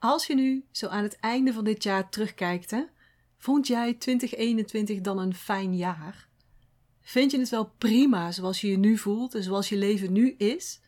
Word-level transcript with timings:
Als 0.00 0.26
je 0.26 0.34
nu 0.34 0.64
zo 0.70 0.86
aan 0.86 1.02
het 1.02 1.16
einde 1.16 1.52
van 1.52 1.64
dit 1.64 1.82
jaar 1.82 2.08
terugkijkt, 2.08 2.70
hè, 2.70 2.82
vond 3.38 3.66
jij 3.66 3.94
2021 3.94 5.00
dan 5.00 5.18
een 5.18 5.34
fijn 5.34 5.76
jaar? 5.76 6.28
Vind 7.00 7.30
je 7.30 7.38
het 7.38 7.48
wel 7.48 7.72
prima 7.78 8.32
zoals 8.32 8.60
je 8.60 8.70
je 8.70 8.78
nu 8.78 8.98
voelt 8.98 9.34
en 9.34 9.42
zoals 9.42 9.68
je 9.68 9.76
leven 9.76 10.12
nu 10.12 10.34
is? 10.38 10.80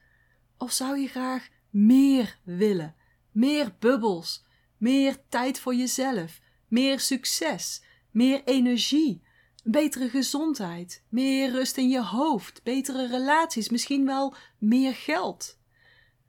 Of 0.59 0.73
zou 0.73 0.99
je 0.99 1.09
graag 1.09 1.49
meer 1.71 2.39
willen? 2.43 2.95
Meer 3.31 3.75
bubbels, 3.79 4.45
meer 4.77 5.17
tijd 5.29 5.61
voor 5.61 5.75
jezelf, 5.75 6.41
meer 6.69 7.01
succes, 7.01 7.83
meer 8.11 8.43
energie, 8.45 9.23
betere 9.65 10.09
gezondheid, 10.09 11.03
meer 11.09 11.51
rust 11.51 11.77
in 11.77 11.89
je 11.89 12.03
hoofd, 12.03 12.63
betere 12.63 13.07
relaties, 13.07 13.69
misschien 13.69 14.07
wel 14.07 14.35
meer 14.59 14.95
geld. 14.95 15.59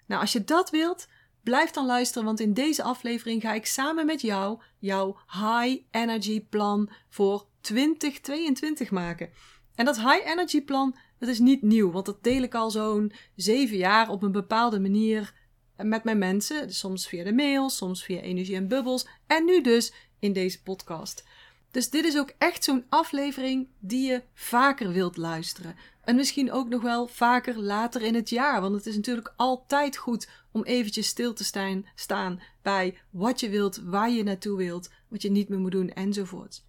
Nou, 0.05 0.21
als 0.21 0.31
je 0.31 0.43
dat 0.43 0.69
wilt, 0.69 1.07
blijf 1.43 1.71
dan 1.71 1.85
luisteren, 1.85 2.25
want 2.25 2.39
in 2.39 2.53
deze 2.53 2.83
aflevering 2.83 3.41
ga 3.41 3.53
ik 3.53 3.65
samen 3.65 4.05
met 4.05 4.21
jou 4.21 4.61
jouw 4.79 5.17
high 5.27 5.81
energy 5.91 6.45
plan 6.45 6.89
voor 7.09 7.45
2022 7.61 8.91
maken. 8.91 9.29
En 9.75 9.85
dat 9.85 9.97
high 9.97 10.27
energy 10.27 10.61
plan, 10.61 10.95
dat 11.19 11.29
is 11.29 11.39
niet 11.39 11.61
nieuw, 11.61 11.91
want 11.91 12.05
dat 12.05 12.23
deel 12.23 12.41
ik 12.41 12.55
al 12.55 12.71
zo'n 12.71 13.13
zeven 13.35 13.77
jaar 13.77 14.09
op 14.09 14.23
een 14.23 14.31
bepaalde 14.31 14.79
manier 14.79 15.33
met 15.77 16.03
mijn 16.03 16.17
mensen. 16.17 16.67
Dus 16.67 16.79
soms 16.79 17.07
via 17.07 17.23
de 17.23 17.33
mail, 17.33 17.69
soms 17.69 18.03
via 18.03 18.19
energie 18.19 18.55
en 18.55 18.67
bubbels 18.67 19.07
en 19.27 19.45
nu 19.45 19.61
dus 19.61 19.93
in 20.19 20.33
deze 20.33 20.61
podcast. 20.61 21.23
Dus 21.71 21.89
dit 21.89 22.05
is 22.05 22.17
ook 22.17 22.33
echt 22.37 22.63
zo'n 22.63 22.85
aflevering 22.89 23.67
die 23.79 24.07
je 24.07 24.23
vaker 24.33 24.91
wilt 24.91 25.17
luisteren. 25.17 25.75
En 26.03 26.15
misschien 26.15 26.51
ook 26.51 26.69
nog 26.69 26.81
wel 26.81 27.07
vaker 27.07 27.59
later 27.59 28.01
in 28.01 28.15
het 28.15 28.29
jaar. 28.29 28.61
Want 28.61 28.75
het 28.75 28.85
is 28.85 28.95
natuurlijk 28.95 29.33
altijd 29.35 29.97
goed 29.97 30.29
om 30.51 30.63
eventjes 30.63 31.07
stil 31.07 31.33
te 31.33 31.43
staan, 31.43 31.85
staan 31.95 32.41
bij 32.61 32.97
wat 33.09 33.39
je 33.39 33.49
wilt, 33.49 33.81
waar 33.83 34.09
je 34.09 34.23
naartoe 34.23 34.57
wilt, 34.57 34.89
wat 35.07 35.21
je 35.21 35.31
niet 35.31 35.49
meer 35.49 35.59
moet 35.59 35.71
doen 35.71 35.89
enzovoort. 35.89 36.65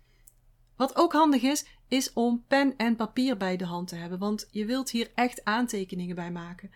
Wat 0.77 0.97
ook 0.97 1.13
handig 1.13 1.43
is, 1.43 1.67
is 1.89 2.13
om 2.13 2.45
pen 2.49 2.77
en 2.77 2.97
papier 2.97 3.37
bij 3.37 3.57
de 3.57 3.65
hand 3.65 3.89
te 3.89 3.97
hebben. 3.97 4.19
Want 4.19 4.49
je 4.51 4.65
wilt 4.65 4.91
hier 4.91 5.11
echt 5.15 5.45
aantekeningen 5.45 6.15
bij 6.15 6.31
maken. 6.31 6.71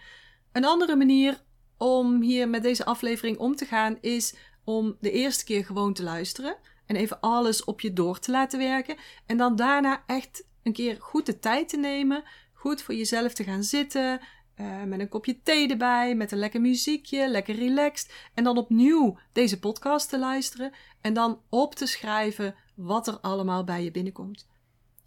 Een 0.53 0.65
andere 0.65 0.97
manier 0.97 1.43
om 1.77 2.22
hier 2.22 2.48
met 2.48 2.62
deze 2.62 2.84
aflevering 2.84 3.39
om 3.39 3.56
te 3.56 3.65
gaan 3.65 3.98
is 4.00 4.34
om 4.65 4.97
de 5.00 5.11
eerste 5.11 5.45
keer 5.45 5.65
gewoon 5.65 5.93
te 5.93 6.03
luisteren 6.03 6.56
en 6.87 6.97
even 6.97 7.20
alles 7.20 7.65
op 7.65 7.81
je 7.81 7.93
door 7.93 8.19
te 8.19 8.31
laten 8.31 8.59
werken. 8.59 8.97
En 9.27 9.37
dan 9.37 9.56
daarna 9.56 10.03
echt 10.06 10.47
een 10.62 10.72
keer 10.72 10.97
goed 11.00 11.27
de 11.27 11.39
tijd 11.39 11.69
te 11.69 11.77
nemen. 11.77 12.25
Goed 12.59 12.83
voor 12.83 12.95
jezelf 12.95 13.33
te 13.33 13.45
gaan 13.45 13.62
zitten. 13.62 14.20
Uh, 14.56 14.83
met 14.83 15.01
een 15.01 15.09
kopje 15.09 15.42
thee 15.42 15.69
erbij, 15.69 16.14
met 16.14 16.33
een 16.33 16.39
lekker 16.39 16.61
muziekje, 16.61 17.28
lekker 17.28 17.55
relaxed. 17.55 18.12
En 18.34 18.45
dan 18.45 18.59
opnieuw 18.59 19.19
deze 19.33 19.59
podcast 19.59 20.09
te 20.09 20.19
luisteren. 20.19 20.73
En 21.00 21.12
dan 21.12 21.41
op 21.48 21.75
te 21.75 21.87
schrijven 21.87 22.55
wat 22.75 23.06
er 23.06 23.19
allemaal 23.20 23.65
bij 23.65 23.84
je 23.84 23.91
binnenkomt. 23.91 24.47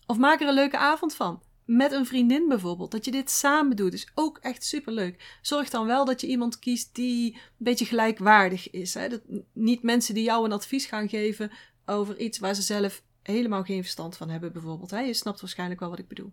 Of 0.05 0.17
maak 0.17 0.41
er 0.41 0.47
een 0.47 0.53
leuke 0.53 0.77
avond 0.77 1.15
van. 1.15 1.41
Met 1.65 1.91
een 1.91 2.05
vriendin 2.05 2.47
bijvoorbeeld. 2.47 2.91
Dat 2.91 3.05
je 3.05 3.11
dit 3.11 3.29
samen 3.29 3.75
doet. 3.75 3.93
Is 3.93 4.11
ook 4.15 4.37
echt 4.37 4.63
super 4.63 4.93
leuk. 4.93 5.37
Zorg 5.41 5.69
dan 5.69 5.85
wel 5.85 6.05
dat 6.05 6.21
je 6.21 6.27
iemand 6.27 6.59
kiest 6.59 6.95
die 6.95 7.33
een 7.33 7.41
beetje 7.57 7.85
gelijkwaardig 7.85 8.69
is. 8.69 8.93
Hè? 8.93 9.09
Dat, 9.09 9.21
niet 9.53 9.83
mensen 9.83 10.13
die 10.13 10.23
jou 10.23 10.45
een 10.45 10.51
advies 10.51 10.85
gaan 10.85 11.09
geven 11.09 11.51
over 11.85 12.19
iets 12.19 12.39
waar 12.39 12.55
ze 12.55 12.61
zelf 12.61 13.03
helemaal 13.21 13.63
geen 13.63 13.81
verstand 13.81 14.17
van 14.17 14.29
hebben, 14.29 14.51
bijvoorbeeld. 14.51 14.91
Hè? 14.91 14.99
Je 14.99 15.13
snapt 15.13 15.41
waarschijnlijk 15.41 15.79
wel 15.79 15.89
wat 15.89 15.99
ik 15.99 16.07
bedoel. 16.07 16.31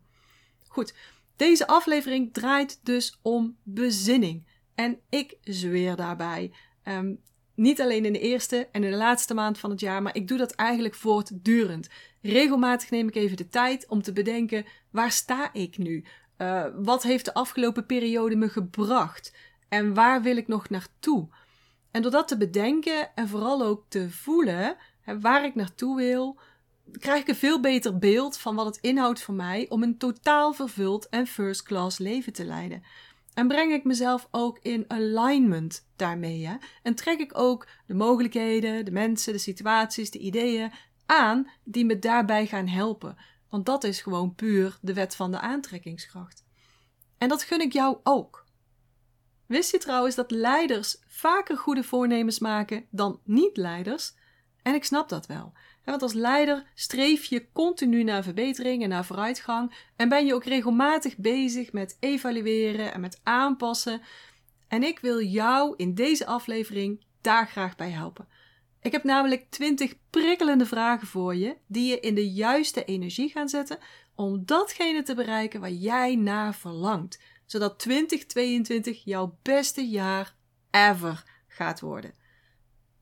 Goed, 0.69 0.95
deze 1.37 1.67
aflevering 1.67 2.33
draait 2.33 2.81
dus 2.83 3.19
om 3.23 3.57
bezinning. 3.63 4.47
En 4.75 5.01
ik 5.09 5.37
zweer 5.43 5.97
daarbij. 5.97 6.53
Ehm, 6.83 7.15
niet 7.55 7.81
alleen 7.81 8.05
in 8.05 8.13
de 8.13 8.21
eerste 8.21 8.69
en 8.73 8.85
in 8.85 8.91
de 8.91 8.97
laatste 8.97 9.35
maand 9.35 9.59
van 9.59 9.71
het 9.71 9.81
jaar, 9.81 10.03
maar 10.03 10.17
ik 10.17 10.29
doe 10.29 10.39
dat 10.39 10.53
eigenlijk 10.53 10.95
voortdurend. 10.95 11.89
Regelmatig 12.23 12.91
neem 12.91 13.09
ik 13.09 13.15
even 13.15 13.37
de 13.37 13.49
tijd 13.49 13.87
om 13.89 14.03
te 14.03 14.13
bedenken: 14.13 14.65
waar 14.91 15.11
sta 15.11 15.53
ik 15.53 15.79
nu? 15.79 16.05
Uh, 16.39 16.65
wat 16.75 17.03
heeft 17.03 17.25
de 17.25 17.35
afgelopen 17.35 17.87
periode 17.87 18.37
me 18.37 18.49
gebracht? 18.49 19.37
En 19.69 19.95
waar 19.95 20.23
wil 20.23 20.37
ik 20.37 20.49
nog 20.49 20.69
naartoe? 20.69 21.29
En 21.91 22.03
door 22.03 22.11
dat 22.11 22.29
te 22.29 22.37
bedenken 22.37 23.15
en 23.15 23.29
vooral 23.29 23.63
ook 23.63 23.85
te 23.89 24.11
voelen, 24.11 24.77
waar 25.21 25.45
ik 25.45 25.55
naartoe 25.55 25.97
wil, 25.97 26.39
krijg 26.93 27.21
ik 27.21 27.29
een 27.29 27.35
veel 27.35 27.61
beter 27.61 27.99
beeld 27.99 28.39
van 28.39 28.55
wat 28.55 28.67
het 28.67 28.79
inhoudt 28.81 29.23
voor 29.23 29.35
mij 29.35 29.67
om 29.69 29.83
een 29.83 29.99
totaal 29.99 30.53
vervuld 30.53 31.09
en 31.09 31.27
first 31.27 31.63
class 31.63 31.99
leven 31.99 32.33
te 32.33 32.45
leiden. 32.45 32.83
En 33.35 33.49
breng 33.49 33.73
ik 33.73 33.85
mezelf 33.85 34.29
ook 34.31 34.59
in 34.63 34.85
alignment 34.89 35.87
daarmee. 35.97 36.59
En 36.83 36.95
trek 36.95 37.19
ik 37.19 37.39
ook 37.39 37.67
de 37.87 37.95
mogelijkheden, 37.95 38.85
de 38.85 38.91
mensen, 38.91 39.33
de 39.33 39.39
situaties, 39.39 40.11
de 40.11 40.19
ideeën 40.19 40.73
aan 41.07 41.51
die 41.65 41.85
me 41.85 41.99
daarbij 41.99 42.47
gaan 42.47 42.67
helpen. 42.67 43.17
Want 43.51 43.67
dat 43.67 43.85
is 43.85 44.01
gewoon 44.01 44.35
puur 44.35 44.79
de 44.81 44.95
wet 44.95 45.17
van 45.17 45.31
de 45.31 45.41
aantrekkingskracht. 45.41 46.45
En 47.19 47.29
dat 47.29 47.43
gun 47.43 47.61
ik 47.61 47.73
jou 47.73 47.99
ook. 48.03 48.47
Wist 49.47 49.71
je 49.71 49.79
trouwens 49.79 50.15
dat 50.15 50.31
leiders 50.31 50.97
vaker 51.07 51.57
goede 51.57 51.85
voornemens 51.85 52.39
maken 52.39 52.87
dan 52.91 53.21
niet-leiders? 53.25 54.15
En 54.69 54.75
ik 54.75 54.85
snap 54.85 55.09
dat 55.09 55.27
wel. 55.27 55.53
Want 55.85 56.03
als 56.03 56.13
leider 56.13 56.65
streef 56.75 57.25
je 57.25 57.53
continu 57.53 58.03
naar 58.03 58.23
verbetering 58.23 58.83
en 58.83 58.89
naar 58.89 59.05
vooruitgang. 59.05 59.75
En 59.97 60.09
ben 60.09 60.27
je 60.27 60.35
ook 60.35 60.45
regelmatig 60.45 61.17
bezig 61.17 61.73
met 61.73 61.97
evalueren 62.01 62.93
en 62.93 63.01
met 63.01 63.21
aanpassen. 63.23 64.03
En 64.67 64.83
ik 64.83 64.99
wil 64.99 65.23
jou 65.23 65.75
in 65.77 65.95
deze 65.95 66.27
aflevering 66.27 67.05
daar 67.21 67.47
graag 67.47 67.77
bij 67.77 67.91
helpen. 67.91 68.29
Ik 68.83 68.93
heb 68.93 69.05
namelijk 69.05 69.51
20 69.51 69.95
prikkelende 70.11 70.67
vragen 70.67 71.07
voor 71.07 71.35
je, 71.35 71.57
die 71.67 71.91
je 71.91 72.01
in 72.01 72.15
de 72.15 72.31
juiste 72.31 72.85
energie 72.85 73.29
gaan 73.29 73.49
zetten 73.49 73.79
om 74.15 74.45
datgene 74.45 75.03
te 75.03 75.15
bereiken 75.15 75.61
waar 75.61 75.71
jij 75.71 76.17
naar 76.17 76.55
verlangt, 76.55 77.21
zodat 77.47 77.79
2022 77.79 79.05
jouw 79.05 79.39
beste 79.43 79.89
jaar 79.89 80.35
ever 80.71 81.25
gaat 81.47 81.81
worden. 81.81 82.15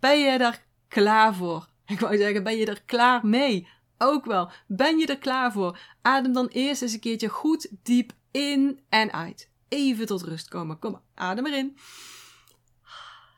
Ben 0.01 0.19
je 0.19 0.39
daar 0.39 0.66
klaar 0.89 1.35
voor? 1.35 1.69
Ik 1.87 2.01
wou 2.01 2.17
zeggen, 2.17 2.43
ben 2.43 2.57
je 2.57 2.67
er 2.67 2.83
klaar 2.83 3.27
mee? 3.27 3.69
Ook 3.99 4.25
wel. 4.25 4.51
Ben 4.67 4.99
je 4.99 5.07
er 5.07 5.19
klaar 5.19 5.53
voor? 5.53 5.79
Adem 6.03 6.33
dan 6.33 6.47
eerst 6.47 6.83
eens 6.83 6.93
een 6.93 7.01
keertje 7.01 7.29
goed 7.29 7.69
diep 7.83 8.13
in 8.31 8.81
en 8.89 9.13
uit. 9.13 9.51
Even 9.69 10.07
tot 10.07 10.23
rust 10.23 10.49
komen. 10.49 10.79
Kom 10.79 11.01
adem 11.15 11.47
erin. 11.47 11.77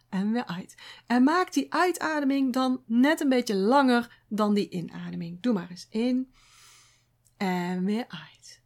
En 0.08 0.32
weer 0.32 0.46
uit. 0.46 0.76
En 1.06 1.22
maak 1.22 1.52
die 1.52 1.72
uitademing 1.74 2.52
dan 2.52 2.82
net 2.86 3.20
een 3.20 3.28
beetje 3.28 3.54
langer 3.54 4.22
dan 4.28 4.54
die 4.54 4.68
inademing. 4.68 5.40
Doe 5.40 5.52
maar 5.52 5.70
eens 5.70 5.86
in 5.90 6.32
en 7.36 7.84
weer 7.84 8.04
uit. 8.08 8.62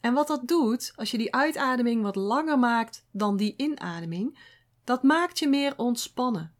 En 0.00 0.14
wat 0.14 0.26
dat 0.26 0.48
doet, 0.48 0.92
als 0.96 1.10
je 1.10 1.18
die 1.18 1.34
uitademing 1.34 2.02
wat 2.02 2.16
langer 2.16 2.58
maakt 2.58 3.06
dan 3.12 3.36
die 3.36 3.54
inademing, 3.56 4.38
dat 4.84 5.02
maakt 5.02 5.38
je 5.38 5.48
meer 5.48 5.74
ontspannen 5.76 6.57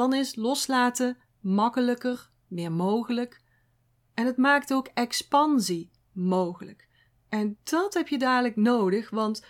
dan 0.00 0.14
is 0.14 0.34
loslaten 0.34 1.16
makkelijker, 1.40 2.30
meer 2.48 2.72
mogelijk. 2.72 3.40
En 4.14 4.26
het 4.26 4.36
maakt 4.36 4.72
ook 4.72 4.88
expansie 4.94 5.90
mogelijk. 6.12 6.88
En 7.28 7.58
dat 7.62 7.94
heb 7.94 8.08
je 8.08 8.18
dadelijk 8.18 8.56
nodig, 8.56 9.10
want 9.10 9.44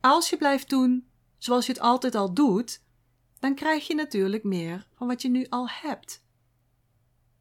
als 0.00 0.30
je 0.30 0.36
blijft 0.36 0.70
doen 0.70 1.08
zoals 1.38 1.66
je 1.66 1.72
het 1.72 1.80
altijd 1.80 2.14
al 2.14 2.34
doet, 2.34 2.82
dan 3.38 3.54
krijg 3.54 3.86
je 3.86 3.94
natuurlijk 3.94 4.44
meer 4.44 4.86
van 4.94 5.06
wat 5.06 5.22
je 5.22 5.28
nu 5.28 5.46
al 5.48 5.68
hebt. 5.68 6.24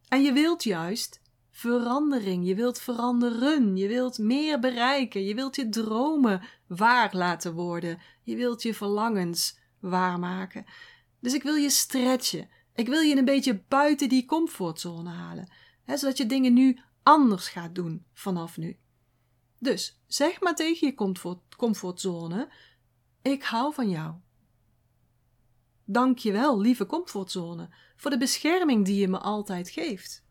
En 0.07 0.21
je 0.21 0.33
wilt 0.33 0.63
juist 0.63 1.21
verandering, 1.51 2.47
je 2.47 2.55
wilt 2.55 2.81
veranderen, 2.81 3.77
je 3.77 3.87
wilt 3.87 4.17
meer 4.17 4.59
bereiken, 4.59 5.23
je 5.23 5.35
wilt 5.35 5.55
je 5.55 5.69
dromen 5.69 6.41
waar 6.67 7.15
laten 7.15 7.53
worden, 7.53 7.99
je 8.23 8.35
wilt 8.35 8.61
je 8.61 8.73
verlangens 8.73 9.57
waarmaken. 9.79 10.65
Dus 11.23 11.33
ik 11.33 11.43
wil 11.43 11.55
je 11.55 11.69
stretchen. 11.69 12.49
Ik 12.73 12.87
wil 12.87 13.01
je 13.01 13.17
een 13.17 13.25
beetje 13.25 13.63
buiten 13.67 14.09
die 14.09 14.25
comfortzone 14.25 15.09
halen, 15.09 15.51
hè, 15.83 15.97
zodat 15.97 16.17
je 16.17 16.25
dingen 16.25 16.53
nu 16.53 16.79
anders 17.03 17.47
gaat 17.47 17.75
doen 17.75 18.05
vanaf 18.13 18.57
nu. 18.57 18.77
Dus 19.57 20.01
zeg 20.07 20.41
maar 20.41 20.55
tegen 20.55 20.87
je 20.87 20.93
comfort, 20.93 21.55
comfortzone: 21.55 22.51
Ik 23.21 23.43
hou 23.43 23.73
van 23.73 23.89
jou. 23.89 24.15
Dank 25.85 26.17
je 26.17 26.31
wel, 26.31 26.59
lieve 26.59 26.85
comfortzone, 26.85 27.69
voor 27.95 28.11
de 28.11 28.17
bescherming 28.17 28.85
die 28.85 28.99
je 28.99 29.07
me 29.07 29.19
altijd 29.19 29.69
geeft. 29.69 30.25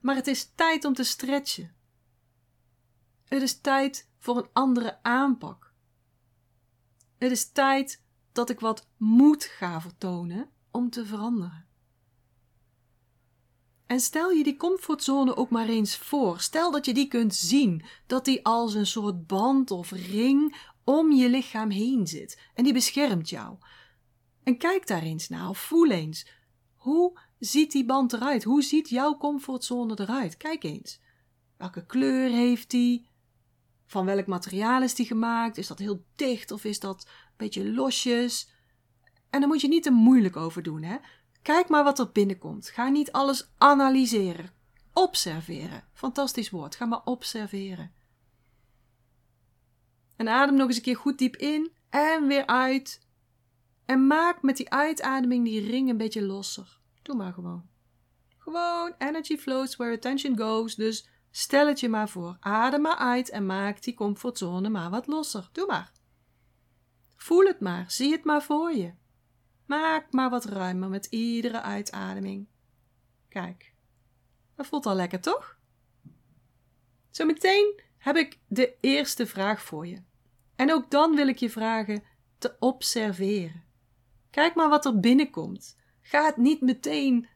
Maar 0.00 0.14
het 0.14 0.26
is 0.26 0.52
tijd 0.54 0.84
om 0.84 0.92
te 0.92 1.04
stretchen. 1.04 1.74
Het 3.24 3.42
is 3.42 3.60
tijd 3.60 4.10
voor 4.18 4.36
een 4.36 4.48
andere 4.52 5.02
aanpak. 5.02 5.72
Het 7.18 7.30
is 7.30 7.50
tijd 7.50 8.04
dat 8.36 8.50
ik 8.50 8.60
wat 8.60 8.88
moed 8.96 9.44
ga 9.44 9.80
vertonen 9.80 10.50
om 10.70 10.90
te 10.90 11.06
veranderen. 11.06 11.66
En 13.86 14.00
stel 14.00 14.30
je 14.30 14.44
die 14.44 14.56
comfortzone 14.56 15.36
ook 15.36 15.50
maar 15.50 15.68
eens 15.68 15.96
voor. 15.96 16.40
Stel 16.40 16.70
dat 16.70 16.84
je 16.84 16.94
die 16.94 17.08
kunt 17.08 17.34
zien, 17.34 17.84
dat 18.06 18.24
die 18.24 18.44
als 18.44 18.74
een 18.74 18.86
soort 18.86 19.26
band 19.26 19.70
of 19.70 19.90
ring 19.90 20.56
om 20.84 21.12
je 21.12 21.28
lichaam 21.28 21.70
heen 21.70 22.06
zit 22.06 22.40
en 22.54 22.64
die 22.64 22.72
beschermt 22.72 23.28
jou. 23.28 23.56
En 24.42 24.58
kijk 24.58 24.86
daar 24.86 25.02
eens 25.02 25.28
naar 25.28 25.48
of 25.48 25.58
voel 25.58 25.90
eens. 25.90 26.26
Hoe 26.74 27.18
ziet 27.38 27.72
die 27.72 27.84
band 27.84 28.12
eruit? 28.12 28.44
Hoe 28.44 28.62
ziet 28.62 28.88
jouw 28.88 29.16
comfortzone 29.16 30.00
eruit? 30.00 30.36
Kijk 30.36 30.64
eens. 30.64 31.00
Welke 31.56 31.86
kleur 31.86 32.30
heeft 32.30 32.70
die? 32.70 33.08
Van 33.86 34.04
welk 34.04 34.26
materiaal 34.26 34.82
is 34.82 34.94
die 34.94 35.06
gemaakt? 35.06 35.58
Is 35.58 35.66
dat 35.66 35.78
heel 35.78 36.04
dicht 36.16 36.50
of 36.50 36.64
is 36.64 36.80
dat 36.80 37.08
beetje 37.36 37.72
losjes? 37.72 38.50
En 39.30 39.40
daar 39.40 39.48
moet 39.48 39.60
je 39.60 39.68
niet 39.68 39.82
te 39.82 39.90
moeilijk 39.90 40.36
over 40.36 40.62
doen, 40.62 40.82
hè? 40.82 40.96
Kijk 41.42 41.68
maar 41.68 41.84
wat 41.84 41.98
er 41.98 42.12
binnenkomt. 42.12 42.68
Ga 42.68 42.88
niet 42.88 43.12
alles 43.12 43.50
analyseren. 43.58 44.50
Observeren. 44.92 45.84
Fantastisch 45.92 46.50
woord. 46.50 46.76
Ga 46.76 46.84
maar 46.84 47.04
observeren. 47.04 47.92
En 50.16 50.28
adem 50.28 50.54
nog 50.54 50.66
eens 50.66 50.76
een 50.76 50.82
keer 50.82 50.96
goed 50.96 51.18
diep 51.18 51.36
in 51.36 51.72
en 51.90 52.26
weer 52.26 52.46
uit. 52.46 53.06
En 53.84 54.06
maak 54.06 54.42
met 54.42 54.56
die 54.56 54.70
uitademing 54.70 55.44
die 55.44 55.70
ring 55.70 55.88
een 55.88 55.96
beetje 55.96 56.22
losser. 56.22 56.78
Doe 57.02 57.16
maar 57.16 57.32
gewoon. 57.32 57.68
Gewoon 58.38 58.94
energy 58.98 59.36
flows 59.36 59.76
where 59.76 59.94
attention 59.94 60.38
goes. 60.38 60.74
Dus 60.74 61.08
stel 61.30 61.66
het 61.66 61.80
je 61.80 61.88
maar 61.88 62.08
voor. 62.08 62.36
Adem 62.40 62.80
maar 62.80 62.96
uit 62.96 63.30
en 63.30 63.46
maak 63.46 63.82
die 63.82 63.94
comfortzone 63.94 64.68
maar 64.68 64.90
wat 64.90 65.06
losser. 65.06 65.48
Doe 65.52 65.66
maar. 65.66 65.92
Voel 67.26 67.44
het 67.44 67.60
maar. 67.60 67.90
Zie 67.90 68.12
het 68.12 68.24
maar 68.24 68.42
voor 68.42 68.72
je. 68.72 68.92
Maak 69.64 70.12
maar 70.12 70.30
wat 70.30 70.44
ruimer 70.44 70.88
met 70.88 71.06
iedere 71.06 71.62
uitademing. 71.62 72.46
Kijk, 73.28 73.72
dat 74.54 74.66
voelt 74.66 74.86
al 74.86 74.94
lekker, 74.94 75.20
toch? 75.20 75.58
Zometeen 77.10 77.80
heb 77.98 78.16
ik 78.16 78.38
de 78.48 78.76
eerste 78.80 79.26
vraag 79.26 79.62
voor 79.62 79.86
je. 79.86 80.02
En 80.56 80.72
ook 80.72 80.90
dan 80.90 81.14
wil 81.14 81.28
ik 81.28 81.38
je 81.38 81.50
vragen 81.50 82.02
te 82.38 82.56
observeren. 82.58 83.64
Kijk 84.30 84.54
maar 84.54 84.68
wat 84.68 84.84
er 84.84 85.00
binnenkomt. 85.00 85.76
Ga 86.02 86.24
het 86.24 86.36
niet 86.36 86.60
meteen 86.60 87.28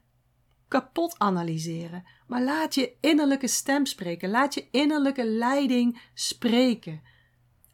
kapot 0.67 1.19
analyseren, 1.19 2.07
maar 2.27 2.43
laat 2.43 2.75
je 2.75 2.95
innerlijke 2.99 3.47
stem 3.47 3.85
spreken. 3.85 4.29
Laat 4.29 4.53
je 4.53 4.67
innerlijke 4.71 5.25
leiding 5.25 6.01
spreken. 6.13 7.01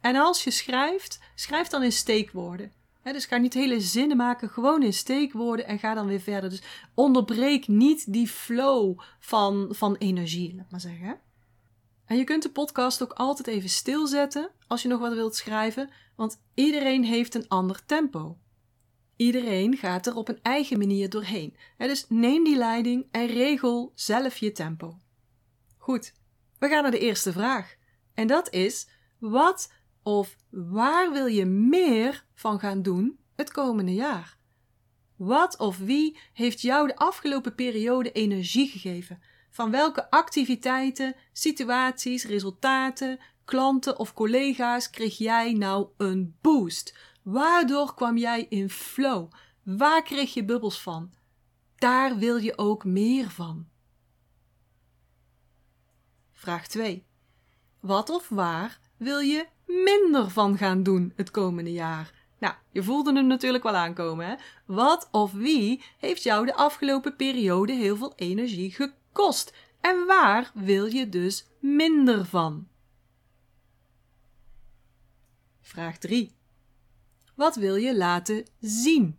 En 0.00 0.16
als 0.16 0.44
je 0.44 0.50
schrijft, 0.50 1.20
schrijf 1.34 1.68
dan 1.68 1.82
in 1.82 1.92
steekwoorden 1.92 2.72
dus 3.12 3.24
ga 3.24 3.36
niet 3.36 3.54
hele 3.54 3.80
zinnen 3.80 4.16
maken, 4.16 4.48
gewoon 4.48 4.82
in 4.82 4.92
steekwoorden 4.92 5.66
en 5.66 5.78
ga 5.78 5.94
dan 5.94 6.06
weer 6.06 6.20
verder. 6.20 6.50
Dus 6.50 6.62
onderbreek 6.94 7.68
niet 7.68 8.12
die 8.12 8.28
flow 8.28 8.98
van, 9.18 9.68
van 9.70 9.96
energie, 9.96 10.54
laat 10.54 10.70
maar 10.70 10.80
zeggen. 10.80 11.20
En 12.04 12.16
je 12.16 12.24
kunt 12.24 12.42
de 12.42 12.50
podcast 12.50 13.02
ook 13.02 13.12
altijd 13.12 13.46
even 13.46 13.68
stilzetten 13.68 14.50
als 14.66 14.82
je 14.82 14.88
nog 14.88 15.00
wat 15.00 15.14
wilt 15.14 15.36
schrijven, 15.36 15.90
want 16.16 16.40
iedereen 16.54 17.04
heeft 17.04 17.34
een 17.34 17.48
ander 17.48 17.84
tempo. 17.86 18.38
Iedereen 19.16 19.76
gaat 19.76 20.06
er 20.06 20.14
op 20.14 20.28
een 20.28 20.38
eigen 20.42 20.78
manier 20.78 21.10
doorheen. 21.10 21.56
dus 21.76 22.06
neem 22.08 22.44
die 22.44 22.56
leiding 22.56 23.06
en 23.10 23.26
regel 23.26 23.92
zelf 23.94 24.36
je 24.36 24.52
tempo. 24.52 24.98
Goed, 25.76 26.12
we 26.58 26.68
gaan 26.68 26.82
naar 26.82 26.90
de 26.90 26.98
eerste 26.98 27.32
vraag. 27.32 27.76
En 28.14 28.26
dat 28.26 28.52
is: 28.52 28.88
wat 29.18 29.72
of 30.02 30.36
waar 30.50 31.12
wil 31.12 31.26
je 31.26 31.44
meer 31.44 32.24
van 32.34 32.58
gaan 32.58 32.82
doen 32.82 33.18
het 33.36 33.50
komende 33.50 33.94
jaar? 33.94 34.36
Wat 35.16 35.58
of 35.58 35.78
wie 35.78 36.18
heeft 36.32 36.60
jou 36.60 36.86
de 36.86 36.96
afgelopen 36.96 37.54
periode 37.54 38.12
energie 38.12 38.68
gegeven? 38.68 39.22
Van 39.50 39.70
welke 39.70 40.10
activiteiten, 40.10 41.14
situaties, 41.32 42.24
resultaten, 42.24 43.18
klanten 43.44 43.98
of 43.98 44.12
collega's 44.12 44.90
kreeg 44.90 45.18
jij 45.18 45.52
nou 45.52 45.88
een 45.96 46.36
boost? 46.40 46.98
Waardoor 47.22 47.94
kwam 47.94 48.16
jij 48.16 48.46
in 48.48 48.70
flow? 48.70 49.32
Waar 49.62 50.02
kreeg 50.02 50.34
je 50.34 50.44
bubbels 50.44 50.80
van? 50.80 51.12
Daar 51.76 52.16
wil 52.16 52.36
je 52.36 52.58
ook 52.58 52.84
meer 52.84 53.30
van. 53.30 53.68
Vraag 56.32 56.66
2. 56.66 57.06
Wat 57.80 58.10
of 58.10 58.28
waar 58.28 58.80
wil 58.98 59.18
je 59.18 59.46
minder 59.66 60.30
van 60.30 60.56
gaan 60.56 60.82
doen 60.82 61.12
het 61.16 61.30
komende 61.30 61.72
jaar? 61.72 62.12
Nou, 62.38 62.54
je 62.72 62.82
voelde 62.82 63.12
hem 63.12 63.26
natuurlijk 63.26 63.64
wel 63.64 63.74
aankomen, 63.74 64.26
hè? 64.26 64.34
Wat 64.66 65.08
of 65.10 65.32
wie 65.32 65.82
heeft 65.98 66.22
jou 66.22 66.46
de 66.46 66.54
afgelopen 66.54 67.16
periode 67.16 67.72
heel 67.72 67.96
veel 67.96 68.12
energie 68.16 68.70
gekost? 68.70 69.52
En 69.80 70.06
waar 70.06 70.50
wil 70.54 70.86
je 70.86 71.08
dus 71.08 71.46
minder 71.60 72.24
van? 72.24 72.68
Vraag 75.60 75.98
3. 75.98 76.36
Wat 77.34 77.56
wil 77.56 77.76
je 77.76 77.96
laten 77.96 78.46
zien? 78.60 79.18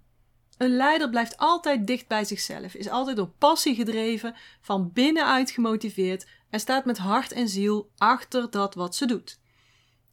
Een 0.58 0.76
leider 0.76 1.10
blijft 1.10 1.38
altijd 1.38 1.88
dicht 1.88 2.08
bij 2.08 2.26
zichzelf, 2.26 2.74
is 2.74 2.90
altijd 2.90 3.18
door 3.18 3.32
passie 3.38 3.76
gedreven, 3.76 4.36
van 4.62 4.92
binnenuit 4.94 5.52
gemotiveerd 5.52 6.28
en 6.50 6.60
staat 6.60 6.86
met 6.86 6.98
hart 6.98 7.32
en 7.32 7.50
ziel 7.50 7.92
achter 7.98 8.50
dat 8.50 8.76
wat 8.76 8.96
ze 8.96 9.06
doet. 9.06 9.40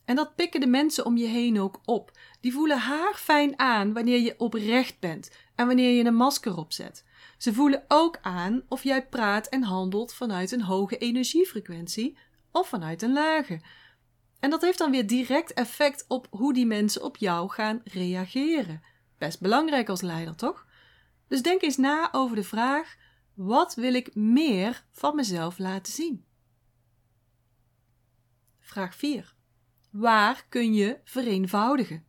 En 0.06 0.17
dat 0.17 0.35
pikken 0.35 0.61
de 0.61 0.67
mensen 0.67 1.06
om 1.06 1.17
je 1.17 1.26
heen 1.26 1.61
ook 1.61 1.81
op. 1.85 2.19
Die 2.41 2.53
voelen 2.53 2.79
haar 2.79 3.14
fijn 3.14 3.58
aan 3.58 3.93
wanneer 3.93 4.20
je 4.20 4.35
oprecht 4.38 5.00
bent 5.00 5.31
en 5.55 5.67
wanneer 5.67 5.91
je 5.91 6.05
een 6.05 6.14
masker 6.14 6.56
opzet. 6.56 7.05
Ze 7.38 7.53
voelen 7.53 7.85
ook 7.88 8.19
aan 8.23 8.62
of 8.69 8.82
jij 8.82 9.06
praat 9.06 9.47
en 9.47 9.62
handelt 9.62 10.14
vanuit 10.14 10.53
een 10.53 10.62
hoge 10.62 10.99
energiefrequentie 10.99 12.19
of 12.50 12.69
vanuit 12.69 13.03
een 13.03 13.12
lage. 13.12 13.61
En 14.41 14.50
dat 14.50 14.62
heeft 14.62 14.79
dan 14.79 14.91
weer 14.91 15.06
direct 15.06 15.53
effect 15.53 16.05
op 16.09 16.26
hoe 16.31 16.52
die 16.52 16.67
mensen 16.67 17.02
op 17.02 17.17
jou 17.17 17.50
gaan 17.50 17.81
reageren. 17.85 18.82
Best 19.19 19.41
belangrijk 19.41 19.88
als 19.88 20.00
leider, 20.00 20.37
toch? 20.37 20.67
Dus 21.29 21.43
denk 21.43 21.62
eens 21.62 21.76
na 21.76 22.09
over 22.12 22.37
de 22.37 22.44
vraag: 22.44 22.97
wat 23.35 23.75
wil 23.75 23.94
ik 23.94 24.14
meer 24.14 24.85
van 24.93 25.14
mezelf 25.14 25.59
laten 25.59 25.93
zien? 25.93 26.25
Vraag 28.61 28.94
4. 28.94 29.36
Waar 29.98 30.46
kun 30.48 30.75
je 30.75 30.98
vereenvoudigen? 31.04 32.04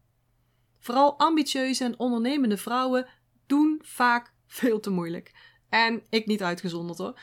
Vooral 0.80 1.20
ambitieuze 1.20 1.84
en 1.84 2.00
ondernemende 2.00 2.58
vrouwen 2.58 3.08
doen 3.46 3.80
vaak 3.84 4.34
veel 4.48 4.80
te 4.80 4.90
moeilijk. 4.90 5.32
En 5.70 6.04
ik 6.10 6.26
niet 6.26 6.44
uitgezonderd 6.44 6.98
hoor. 6.98 7.20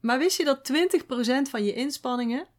Maar 0.00 0.18
wist 0.18 0.36
je 0.36 0.44
dat 0.44 0.72
20% 0.72 1.50
van 1.50 1.64
je 1.64 1.72
inspanningen 1.74 2.46
80% 2.46 2.50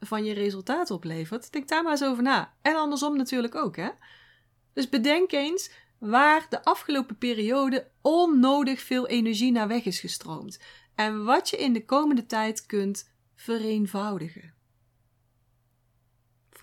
van 0.00 0.24
je 0.24 0.34
resultaat 0.34 0.90
oplevert? 0.90 1.52
Denk 1.52 1.68
daar 1.68 1.82
maar 1.82 1.92
eens 1.92 2.04
over 2.04 2.22
na. 2.22 2.54
En 2.62 2.76
andersom 2.76 3.16
natuurlijk 3.16 3.54
ook, 3.54 3.76
hè? 3.76 3.90
Dus 4.72 4.88
bedenk 4.88 5.32
eens 5.32 5.70
waar 5.98 6.46
de 6.48 6.64
afgelopen 6.64 7.18
periode 7.18 7.90
onnodig 8.02 8.80
veel 8.80 9.06
energie 9.06 9.52
naar 9.52 9.68
weg 9.68 9.84
is 9.84 10.00
gestroomd. 10.00 10.60
En 10.94 11.24
wat 11.24 11.50
je 11.50 11.56
in 11.56 11.72
de 11.72 11.84
komende 11.84 12.26
tijd 12.26 12.66
kunt 12.66 13.10
vereenvoudigen. 13.34 14.55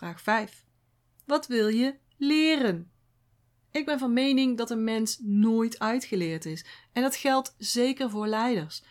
Vraag 0.03 0.22
5. 0.22 0.65
Wat 1.25 1.48
wil 1.48 1.67
je 1.67 1.95
leren? 2.17 2.91
Ik 3.72 3.86
ben 3.86 4.00
van 4.00 4.13
mening 4.13 4.57
dat 4.57 4.69
een 4.69 4.83
mens 4.83 5.19
nooit 5.22 5.79
uitgeleerd 5.79 6.45
is. 6.45 6.65
En 6.93 7.01
dat 7.01 7.15
geldt 7.15 7.55
zeker 7.57 8.10
voor 8.10 8.27
leiders. 8.27 8.83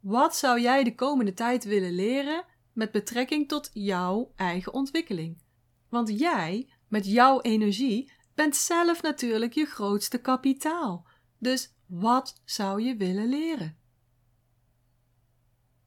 Wat 0.00 0.36
zou 0.36 0.60
jij 0.60 0.84
de 0.84 0.94
komende 0.94 1.34
tijd 1.34 1.64
willen 1.64 1.92
leren 1.92 2.44
met 2.72 2.90
betrekking 2.90 3.48
tot 3.48 3.70
jouw 3.72 4.32
eigen 4.36 4.72
ontwikkeling? 4.72 5.42
Want 5.88 6.18
jij, 6.18 6.68
met 6.88 7.06
jouw 7.06 7.40
energie, 7.40 8.12
bent 8.34 8.56
zelf 8.56 9.02
natuurlijk 9.02 9.52
je 9.52 9.66
grootste 9.66 10.18
kapitaal. 10.18 11.06
Dus 11.38 11.74
wat 11.86 12.40
zou 12.44 12.82
je 12.82 12.96
willen 12.96 13.28
leren? 13.28 13.78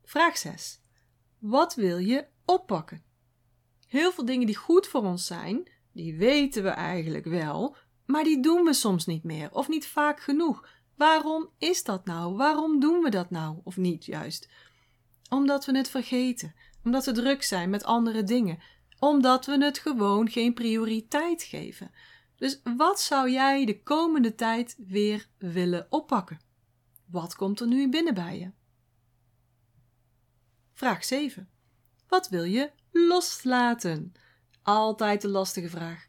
Vraag 0.03 0.37
6. 0.37 0.81
Wat 1.39 1.75
wil 1.75 1.97
je 1.97 2.27
oppakken? 2.45 3.12
Heel 3.93 4.11
veel 4.11 4.25
dingen 4.25 4.45
die 4.45 4.55
goed 4.55 4.87
voor 4.87 5.01
ons 5.01 5.25
zijn, 5.25 5.69
die 5.91 6.17
weten 6.17 6.63
we 6.63 6.69
eigenlijk 6.69 7.25
wel, 7.25 7.75
maar 8.05 8.23
die 8.23 8.41
doen 8.41 8.63
we 8.63 8.73
soms 8.73 9.05
niet 9.05 9.23
meer 9.23 9.51
of 9.51 9.67
niet 9.67 9.87
vaak 9.87 10.19
genoeg. 10.19 10.67
Waarom 10.95 11.49
is 11.57 11.83
dat 11.83 12.05
nou? 12.05 12.35
Waarom 12.35 12.79
doen 12.79 13.01
we 13.01 13.09
dat 13.09 13.29
nou 13.29 13.59
of 13.63 13.77
niet 13.77 14.05
juist? 14.05 14.49
Omdat 15.29 15.65
we 15.65 15.77
het 15.77 15.89
vergeten, 15.89 16.55
omdat 16.83 17.05
we 17.05 17.11
druk 17.11 17.43
zijn 17.43 17.69
met 17.69 17.83
andere 17.83 18.23
dingen, 18.23 18.59
omdat 18.99 19.45
we 19.45 19.63
het 19.63 19.77
gewoon 19.77 20.29
geen 20.29 20.53
prioriteit 20.53 21.43
geven. 21.43 21.91
Dus 22.35 22.61
wat 22.77 22.99
zou 22.99 23.31
jij 23.31 23.65
de 23.65 23.83
komende 23.83 24.35
tijd 24.35 24.75
weer 24.87 25.27
willen 25.37 25.87
oppakken? 25.89 26.39
Wat 27.05 27.35
komt 27.35 27.59
er 27.59 27.67
nu 27.67 27.89
binnen 27.89 28.13
bij 28.13 28.39
je? 28.39 28.51
Vraag 30.73 31.03
7. 31.03 31.52
Wat 32.07 32.29
wil 32.29 32.43
je 32.43 32.71
loslaten? 32.91 34.13
Altijd 34.61 35.21
de 35.21 35.27
lastige 35.27 35.69
vraag. 35.69 36.07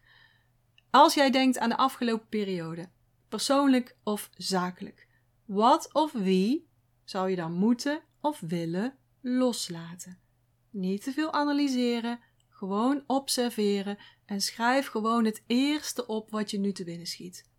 Als 0.89 1.13
jij 1.13 1.31
denkt 1.31 1.57
aan 1.57 1.69
de 1.69 1.77
afgelopen 1.77 2.27
periode, 2.27 2.89
persoonlijk 3.29 3.97
of 4.03 4.29
zakelijk, 4.37 5.07
wat 5.45 5.93
of 5.93 6.11
wie 6.11 6.69
zou 7.03 7.29
je 7.29 7.35
dan 7.35 7.53
moeten 7.53 8.01
of 8.19 8.39
willen 8.39 8.97
loslaten? 9.21 10.19
Niet 10.69 11.03
te 11.03 11.11
veel 11.11 11.33
analyseren, 11.33 12.19
gewoon 12.49 13.03
observeren 13.07 13.97
en 14.25 14.41
schrijf 14.41 14.87
gewoon 14.87 15.25
het 15.25 15.43
eerste 15.47 16.07
op 16.07 16.31
wat 16.31 16.51
je 16.51 16.57
nu 16.57 16.71
te 16.71 16.83
binnen 16.83 17.07
schiet. 17.07 17.49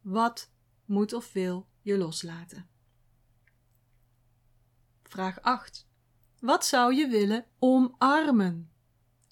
Wat 0.00 0.50
moet 0.84 1.12
of 1.12 1.32
wil 1.32 1.68
je 1.80 1.98
loslaten? 1.98 2.68
Vraag 5.02 5.42
8. 5.42 5.89
Wat 6.40 6.66
zou 6.66 6.94
je 6.94 7.08
willen 7.08 7.46
omarmen? 7.58 8.70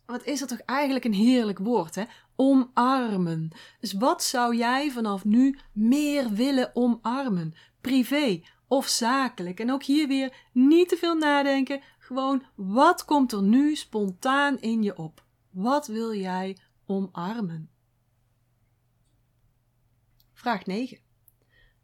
Wat 0.07 0.25
is 0.25 0.41
dat 0.41 0.49
toch 0.49 0.59
eigenlijk 0.59 1.05
een 1.05 1.13
heerlijk 1.13 1.59
woord, 1.59 1.95
hè? 1.95 2.05
Omarmen. 2.37 3.51
Dus 3.81 3.93
wat 3.93 4.23
zou 4.23 4.57
jij 4.57 4.91
vanaf 4.91 5.25
nu 5.25 5.59
meer 5.73 6.31
willen 6.31 6.71
omarmen? 6.75 7.55
Privé 7.81 8.43
of 8.67 8.87
zakelijk? 8.87 9.61
En 9.61 9.73
ook 9.73 9.83
hier 9.83 10.09
weer 10.09 10.49
niet 10.53 10.89
te 10.89 10.97
veel 10.97 11.15
nadenken. 11.15 11.83
Gewoon, 11.99 12.43
wat 12.55 13.05
komt 13.05 13.33
er 13.33 13.43
nu 13.43 13.77
spontaan 13.77 14.59
in 14.59 14.83
je 14.83 14.97
op? 14.97 15.25
Wat 15.51 15.87
wil 15.87 16.15
jij 16.15 16.57
omarmen? 16.87 17.71
Vraag 20.33 20.67
9. 20.67 20.99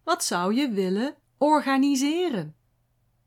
Wat 0.04 0.25
zou 0.25 0.54
je 0.54 0.69
willen 0.69 1.14
organiseren? 1.38 2.57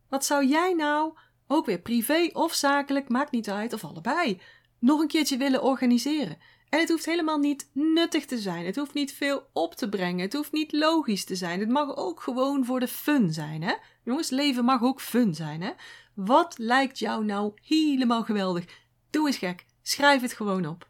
Wat 0.10 0.26
zou 0.26 0.46
jij 0.46 0.74
nou, 0.74 1.18
ook 1.48 1.66
weer 1.66 1.80
privé 1.80 2.30
of 2.34 2.54
zakelijk, 2.54 3.10
maakt 3.10 3.32
niet 3.32 3.50
uit, 3.50 3.74
of 3.74 3.84
allebei, 3.84 4.42
nog 4.80 5.02
een 5.02 5.08
keertje 5.08 5.38
willen 5.38 5.64
organiseren? 5.64 6.38
En 6.70 6.80
het 6.80 6.90
hoeft 6.90 7.06
helemaal 7.06 7.38
niet 7.38 7.70
nuttig 7.74 8.26
te 8.26 8.38
zijn. 8.38 8.66
Het 8.66 8.76
hoeft 8.76 8.94
niet 8.94 9.14
veel 9.14 9.50
op 9.54 9.76
te 9.76 9.90
brengen. 9.90 10.20
Het 10.20 10.34
hoeft 10.34 10.52
niet 10.52 10.72
logisch 10.72 11.26
te 11.26 11.36
zijn. 11.36 11.60
Het 11.60 11.70
mag 11.70 11.96
ook 11.96 12.22
gewoon 12.22 12.66
voor 12.66 12.80
de 12.80 12.88
fun 12.88 13.34
zijn, 13.34 13.62
hè? 13.62 13.74
Jongens, 14.04 14.30
leven 14.30 14.66
mag 14.66 14.82
ook 14.82 15.02
fun 15.02 15.36
zijn, 15.36 15.62
hè? 15.62 15.72
Wat 16.14 16.58
lijkt 16.58 17.00
jou 17.00 17.26
nou 17.26 17.52
helemaal 17.62 18.24
geweldig? 18.24 18.66
Doe 19.10 19.28
eens 19.28 19.38
gek. 19.38 19.66
Schrijf 19.82 20.22
het 20.22 20.34
gewoon 20.34 20.66
op. 20.66 20.90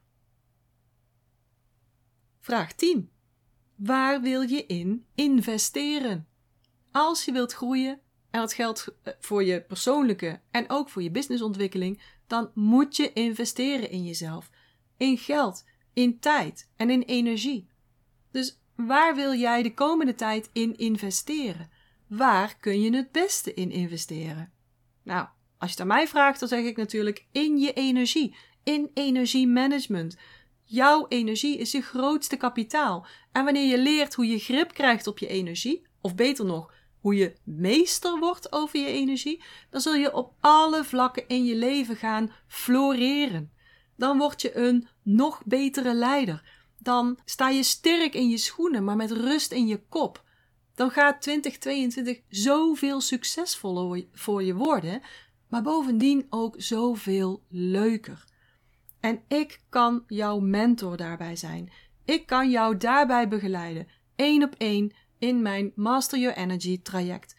Vraag 2.40 2.74
10. 2.74 3.12
Waar 3.76 4.22
wil 4.22 4.42
je 4.42 4.66
in 4.66 5.06
investeren? 5.16 6.28
Als 6.92 7.26
je 7.26 7.32
wilt 7.32 7.54
groeien, 7.54 8.02
en 8.38 8.44
dat 8.44 8.54
geldt 8.54 8.88
eh, 9.04 9.14
voor 9.20 9.44
je 9.44 9.62
persoonlijke 9.62 10.40
en 10.52 10.70
ook 10.70 10.90
voor 10.90 11.04
je 11.04 11.12
businessontwikkeling, 11.12 12.02
dan 12.28 12.52
moet 12.54 12.96
je 12.96 13.14
investeren 13.14 13.90
in 13.90 14.06
jezelf. 14.06 14.50
In 14.98 15.18
geld, 15.18 15.66
in 15.94 16.20
tijd 16.20 16.70
en 16.76 16.90
in 16.90 17.02
energie. 17.02 17.70
Dus 18.32 18.60
waar 18.76 19.16
wil 19.16 19.34
jij 19.34 19.64
de 19.64 19.74
komende 19.74 20.16
tijd 20.16 20.50
in 20.54 20.78
investeren? 20.78 21.70
Waar 22.08 22.58
kun 22.60 22.82
je 22.82 22.96
het 22.96 23.12
beste 23.12 23.54
in 23.54 23.72
investeren? 23.72 24.52
Nou, 25.04 25.28
als 25.58 25.70
je 25.72 25.78
het 25.78 25.80
aan 25.80 25.96
mij 25.98 26.08
vraagt, 26.08 26.40
dan 26.40 26.50
zeg 26.50 26.64
ik 26.64 26.78
natuurlijk 26.78 27.26
in 27.32 27.58
je 27.58 27.74
energie, 27.74 28.36
in 28.64 28.92
energiemanagement. 28.94 30.18
Jouw 30.64 31.06
energie 31.08 31.58
is 31.58 31.72
je 31.72 31.82
grootste 31.82 32.38
kapitaal. 32.38 33.06
En 33.32 33.44
wanneer 33.44 33.70
je 33.70 33.78
leert 33.78 34.14
hoe 34.14 34.28
je 34.28 34.40
grip 34.40 34.74
krijgt 34.74 35.08
op 35.08 35.20
je 35.20 35.28
energie, 35.28 35.88
of 36.02 36.16
beter 36.16 36.46
nog, 36.46 36.76
hoe 37.08 37.16
je 37.16 37.34
meester 37.44 38.20
wordt 38.20 38.52
over 38.52 38.80
je 38.80 38.88
energie, 38.88 39.44
dan 39.70 39.82
zul 39.82 39.94
je 39.94 40.14
op 40.14 40.34
alle 40.40 40.84
vlakken 40.84 41.28
in 41.28 41.46
je 41.46 41.56
leven 41.56 41.96
gaan 41.96 42.32
floreren. 42.48 43.52
Dan 43.96 44.18
word 44.18 44.42
je 44.42 44.58
een 44.58 44.88
nog 45.04 45.42
betere 45.46 45.94
leider. 45.94 46.50
Dan 46.80 47.20
sta 47.26 47.50
je 47.50 47.64
sterk 47.64 48.14
in 48.14 48.30
je 48.30 48.38
schoenen, 48.38 48.84
maar 48.84 48.96
met 48.96 49.12
rust 49.12 49.52
in 49.52 49.68
je 49.68 49.82
kop. 49.90 50.24
Dan 50.76 50.92
gaat 50.92 51.22
2022 51.22 52.22
zoveel 52.30 53.02
succesvoller 53.02 54.06
voor 54.12 54.44
je 54.44 54.54
worden, 54.54 55.02
maar 55.50 55.62
bovendien 55.62 56.26
ook 56.30 56.56
zoveel 56.58 57.44
leuker. 57.50 58.24
En 59.00 59.22
ik 59.28 59.60
kan 59.70 60.04
jouw 60.08 60.40
mentor 60.40 60.98
daarbij 60.98 61.36
zijn. 61.36 61.72
Ik 62.06 62.26
kan 62.26 62.50
jou 62.50 62.78
daarbij 62.78 63.28
begeleiden, 63.28 63.88
één 64.16 64.44
op 64.44 64.56
één, 64.58 64.92
in 65.20 65.42
mijn 65.42 65.72
Master 65.76 66.20
Your 66.20 66.38
Energy 66.38 66.82
traject. 66.82 67.36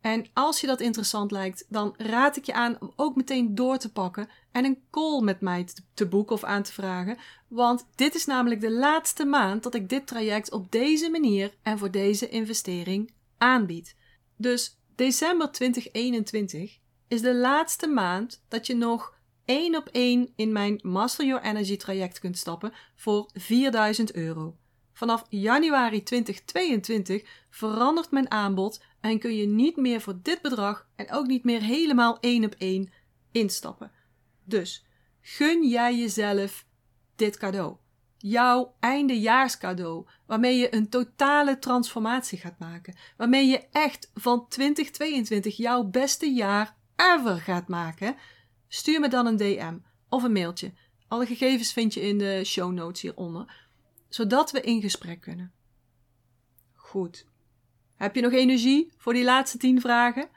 En 0.00 0.26
als 0.32 0.60
je 0.60 0.66
dat 0.66 0.80
interessant 0.80 1.30
lijkt, 1.30 1.66
dan 1.68 1.94
raad 1.96 2.36
ik 2.36 2.44
je 2.44 2.52
aan 2.52 2.76
om 2.80 2.92
ook 2.96 3.16
meteen 3.16 3.54
door 3.54 3.78
te 3.78 3.92
pakken 3.92 4.28
en 4.52 4.64
een 4.64 4.82
call 4.90 5.22
met 5.22 5.40
mij 5.40 5.66
te 5.94 6.06
boeken 6.06 6.34
of 6.34 6.44
aan 6.44 6.62
te 6.62 6.72
vragen. 6.72 7.18
Want 7.48 7.86
dit 7.94 8.14
is 8.14 8.24
namelijk 8.24 8.60
de 8.60 8.72
laatste 8.72 9.24
maand 9.24 9.62
dat 9.62 9.74
ik 9.74 9.88
dit 9.88 10.06
traject 10.06 10.52
op 10.52 10.72
deze 10.72 11.10
manier 11.10 11.54
en 11.62 11.78
voor 11.78 11.90
deze 11.90 12.28
investering 12.28 13.12
aanbied. 13.38 13.96
Dus 14.36 14.78
december 14.94 15.50
2021 15.50 16.78
is 17.08 17.20
de 17.20 17.34
laatste 17.34 17.86
maand 17.86 18.44
dat 18.48 18.66
je 18.66 18.74
nog 18.74 19.16
één 19.44 19.76
op 19.76 19.88
één 19.92 20.32
in 20.36 20.52
mijn 20.52 20.78
Master 20.82 21.26
Your 21.26 21.42
Energy 21.42 21.76
traject 21.76 22.18
kunt 22.18 22.38
stappen 22.38 22.72
voor 22.96 23.30
4000 23.32 24.14
euro. 24.14 24.56
Vanaf 24.98 25.24
januari 25.28 26.02
2022 26.02 27.22
verandert 27.50 28.10
mijn 28.10 28.30
aanbod 28.30 28.82
en 29.00 29.18
kun 29.18 29.36
je 29.36 29.46
niet 29.46 29.76
meer 29.76 30.00
voor 30.00 30.18
dit 30.22 30.42
bedrag 30.42 30.88
en 30.96 31.10
ook 31.10 31.26
niet 31.26 31.44
meer 31.44 31.62
helemaal 31.62 32.20
één 32.20 32.44
op 32.44 32.54
één 32.54 32.92
instappen. 33.32 33.90
Dus 34.44 34.84
gun 35.20 35.68
jij 35.68 35.98
jezelf 35.98 36.66
dit 37.16 37.36
cadeau. 37.36 37.76
Jouw 38.16 38.74
eindejaarscadeau, 38.80 40.06
waarmee 40.26 40.56
je 40.56 40.74
een 40.74 40.88
totale 40.88 41.58
transformatie 41.58 42.38
gaat 42.38 42.58
maken. 42.58 42.96
Waarmee 43.16 43.46
je 43.46 43.68
echt 43.72 44.10
van 44.14 44.48
2022 44.48 45.56
jouw 45.56 45.84
beste 45.84 46.32
jaar 46.32 46.76
ever 46.96 47.40
gaat 47.40 47.68
maken. 47.68 48.16
Stuur 48.68 49.00
me 49.00 49.08
dan 49.08 49.26
een 49.26 49.36
DM 49.36 49.78
of 50.08 50.22
een 50.22 50.32
mailtje. 50.32 50.72
Alle 51.08 51.26
gegevens 51.26 51.72
vind 51.72 51.94
je 51.94 52.00
in 52.00 52.18
de 52.18 52.44
show 52.44 52.72
notes 52.72 53.02
hieronder 53.02 53.67
zodat 54.08 54.50
we 54.50 54.60
in 54.60 54.80
gesprek 54.80 55.20
kunnen. 55.20 55.52
Goed. 56.72 57.26
Heb 57.94 58.14
je 58.14 58.20
nog 58.20 58.32
energie 58.32 58.92
voor 58.96 59.12
die 59.12 59.24
laatste 59.24 59.58
tien 59.58 59.80
vragen? 59.80 60.28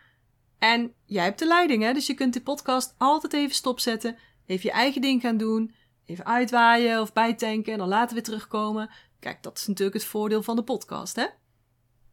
En 0.60 0.94
jij 1.06 1.24
hebt 1.24 1.40
de 1.40 1.48
leiding, 1.48 1.84
hè? 1.84 1.94
Dus 1.94 2.08
je 2.08 2.14
kunt 2.14 2.34
de 2.34 2.42
podcast 2.42 2.96
altijd 2.98 3.34
even 3.34 3.56
stopzetten, 3.56 4.18
even 4.46 4.70
je 4.70 4.76
eigen 4.76 5.02
ding 5.02 5.22
gaan 5.22 5.38
doen, 5.38 5.74
even 6.06 6.26
uitwaaien 6.26 7.02
of 7.02 7.14
bijtanken 7.14 7.74
en 7.74 7.80
dan 7.80 7.88
laten 7.88 8.16
we 8.16 8.22
terugkomen. 8.22 8.90
Kijk, 9.20 9.44
dat 9.44 9.58
is 9.58 9.68
natuurlijk 9.68 9.98
het 9.98 10.06
voordeel 10.06 10.44
van 10.44 10.56
de 10.56 10.64
podcast, 10.64 11.16
hè? 11.16 11.26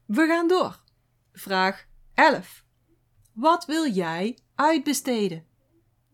We 0.07 0.27
gaan 0.27 0.49
door. 0.49 0.81
Vraag 1.33 1.87
11. 2.15 2.65
Wat 3.33 3.65
wil 3.65 3.91
jij 3.91 4.39
uitbesteden? 4.55 5.47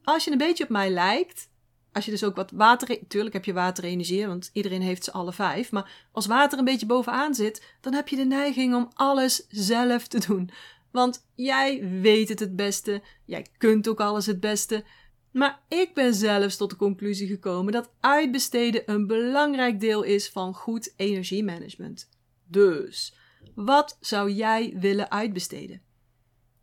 Als 0.03 0.25
je 0.25 0.31
een 0.31 0.39
beetje 0.39 0.65
op 0.65 0.71
mij 0.71 0.91
lijkt, 0.91 1.51
als 1.95 2.05
je 2.05 2.11
dus 2.11 2.25
ook 2.25 2.37
wat 2.37 2.51
water... 2.51 2.99
Tuurlijk 3.09 3.35
heb 3.35 3.45
je 3.45 3.53
waterenergie, 3.53 4.27
want 4.27 4.51
iedereen 4.53 4.83
heeft 4.83 5.05
ze 5.05 5.13
alle 5.13 5.33
vijf. 5.33 5.73
Maar 5.73 6.09
als 6.13 6.27
water 6.27 6.59
een 6.59 6.65
beetje 6.65 6.87
bovenaan 6.87 7.35
zit, 7.35 7.77
dan 7.81 7.95
heb 7.95 8.09
je 8.09 8.17
de 8.17 8.25
neiging 8.25 8.75
om 8.75 8.91
alles 8.95 9.47
zelf 9.49 10.07
te 10.07 10.27
doen. 10.27 10.51
Want 10.91 11.27
jij 11.35 11.89
weet 12.01 12.29
het 12.29 12.41
het 12.41 12.57
beste. 12.57 13.03
Jij 13.25 13.47
kunt 13.59 13.89
ook 13.89 14.01
alles 14.01 14.27
het 14.27 14.41
beste. 14.41 14.85
Maar 15.31 15.63
ik 15.69 15.95
ben 15.95 16.15
zelfs 16.15 16.57
tot 16.57 16.71
de 16.71 16.77
conclusie 16.77 17.27
gekomen 17.27 17.73
dat 17.73 17.91
uitbesteden 18.01 18.83
een 18.87 19.07
belangrijk 19.07 19.81
deel 19.81 20.03
is 20.03 20.31
van 20.31 20.55
goed 20.55 20.93
energiemanagement. 20.97 22.09
Dus, 22.49 23.15
wat 23.55 23.97
zou 24.01 24.31
jij 24.31 24.75
willen 24.77 25.11
uitbesteden? 25.11 25.83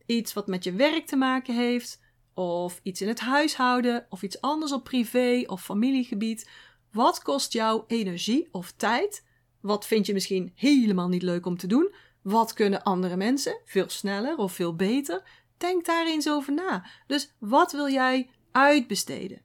Iets 0.05 0.33
wat 0.33 0.47
met 0.47 0.63
je 0.63 0.71
werk 0.71 1.05
te 1.05 1.15
maken 1.15 1.55
heeft, 1.55 2.00
of 2.33 2.79
iets 2.83 3.01
in 3.01 3.07
het 3.07 3.19
huishouden, 3.19 4.05
of 4.09 4.21
iets 4.21 4.41
anders 4.41 4.71
op 4.71 4.83
privé 4.83 5.43
of 5.45 5.63
familiegebied. 5.63 6.49
Wat 6.91 7.21
kost 7.21 7.53
jou 7.53 7.83
energie 7.87 8.49
of 8.51 8.71
tijd? 8.71 9.25
Wat 9.59 9.87
vind 9.87 10.05
je 10.05 10.13
misschien 10.13 10.51
helemaal 10.55 11.07
niet 11.07 11.21
leuk 11.21 11.45
om 11.45 11.57
te 11.57 11.67
doen? 11.67 11.93
Wat 12.21 12.53
kunnen 12.53 12.83
andere 12.83 13.15
mensen 13.15 13.61
veel 13.65 13.89
sneller 13.89 14.37
of 14.37 14.53
veel 14.53 14.75
beter? 14.75 15.23
Denk 15.57 15.85
daar 15.85 16.05
eens 16.05 16.29
over 16.29 16.53
na. 16.53 16.85
Dus 17.07 17.33
wat 17.37 17.71
wil 17.71 17.89
jij 17.89 18.29
uitbesteden? 18.51 19.41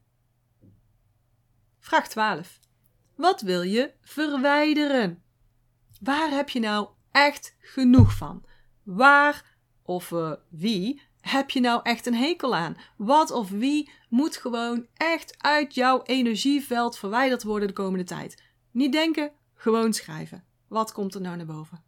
Vraag 1.78 2.08
12. 2.08 2.60
Wat 3.14 3.40
wil 3.40 3.62
je 3.62 3.92
verwijderen? 4.00 5.22
Waar 6.00 6.30
heb 6.30 6.48
je 6.48 6.60
nou 6.60 6.88
echt 7.10 7.56
genoeg 7.60 8.16
van? 8.16 8.44
Waar 8.82 9.56
of 9.82 10.10
uh, 10.10 10.32
wie 10.48 11.02
heb 11.26 11.50
je 11.50 11.60
nou 11.60 11.80
echt 11.82 12.06
een 12.06 12.14
hekel 12.14 12.54
aan? 12.54 12.76
Wat 12.96 13.30
of 13.30 13.50
wie 13.50 13.90
moet 14.08 14.36
gewoon 14.36 14.86
echt 14.94 15.42
uit 15.42 15.74
jouw 15.74 16.02
energieveld 16.02 16.98
verwijderd 16.98 17.42
worden 17.42 17.68
de 17.68 17.74
komende 17.74 18.04
tijd? 18.04 18.42
Niet 18.70 18.92
denken, 18.92 19.32
gewoon 19.54 19.92
schrijven. 19.92 20.44
Wat 20.68 20.92
komt 20.92 21.14
er 21.14 21.20
nou 21.20 21.36
naar 21.36 21.46
boven? 21.46 21.84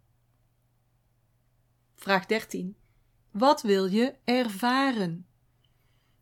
Vraag 1.94 2.26
13. 2.26 2.76
Wat 3.30 3.62
wil 3.62 3.86
je 3.86 4.14
ervaren? 4.24 5.26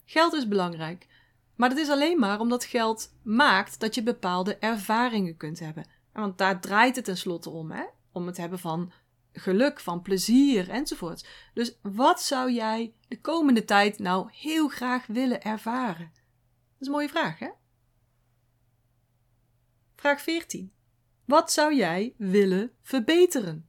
Geld 0.04 0.32
is 0.32 0.48
belangrijk, 0.48 1.06
maar 1.54 1.68
dat 1.68 1.78
is 1.78 1.88
alleen 1.88 2.18
maar 2.18 2.40
omdat 2.40 2.64
geld 2.64 3.14
maakt 3.22 3.80
dat 3.80 3.94
je 3.94 4.02
bepaalde 4.02 4.56
ervaringen 4.56 5.36
kunt 5.36 5.58
hebben. 5.58 5.88
Want 6.12 6.38
daar 6.38 6.60
draait 6.60 6.96
het 6.96 7.04
tenslotte 7.04 7.50
om, 7.50 7.70
hè? 7.70 7.84
Om 8.12 8.26
het 8.26 8.36
hebben 8.36 8.58
van 8.58 8.92
geluk, 9.36 9.80
van 9.80 10.02
plezier 10.02 10.70
enzovoort. 10.70 11.26
Dus 11.54 11.78
wat 11.82 12.22
zou 12.22 12.52
jij 12.52 12.94
de 13.08 13.20
komende 13.20 13.64
tijd 13.64 13.98
nou 13.98 14.28
heel 14.32 14.68
graag 14.68 15.06
willen 15.06 15.42
ervaren? 15.42 16.10
Dat 16.12 16.80
is 16.80 16.86
een 16.86 16.92
mooie 16.92 17.08
vraag, 17.08 17.38
hè? 17.38 17.48
Vraag 19.96 20.22
14. 20.22 20.72
Wat 21.24 21.52
zou 21.52 21.74
jij 21.74 22.14
willen 22.16 22.72
verbeteren? 22.82 23.68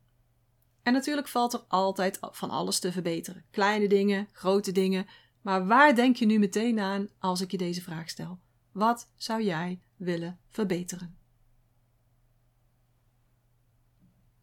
En 0.83 0.93
natuurlijk 0.93 1.27
valt 1.27 1.53
er 1.53 1.63
altijd 1.67 2.17
van 2.21 2.49
alles 2.49 2.79
te 2.79 2.91
verbeteren. 2.91 3.45
Kleine 3.51 3.87
dingen, 3.87 4.27
grote 4.31 4.71
dingen. 4.71 5.05
Maar 5.41 5.67
waar 5.67 5.95
denk 5.95 6.15
je 6.15 6.25
nu 6.25 6.39
meteen 6.39 6.79
aan 6.79 7.09
als 7.19 7.41
ik 7.41 7.51
je 7.51 7.57
deze 7.57 7.81
vraag 7.81 8.09
stel? 8.09 8.39
Wat 8.71 9.11
zou 9.15 9.43
jij 9.43 9.81
willen 9.95 10.39
verbeteren? 10.49 11.17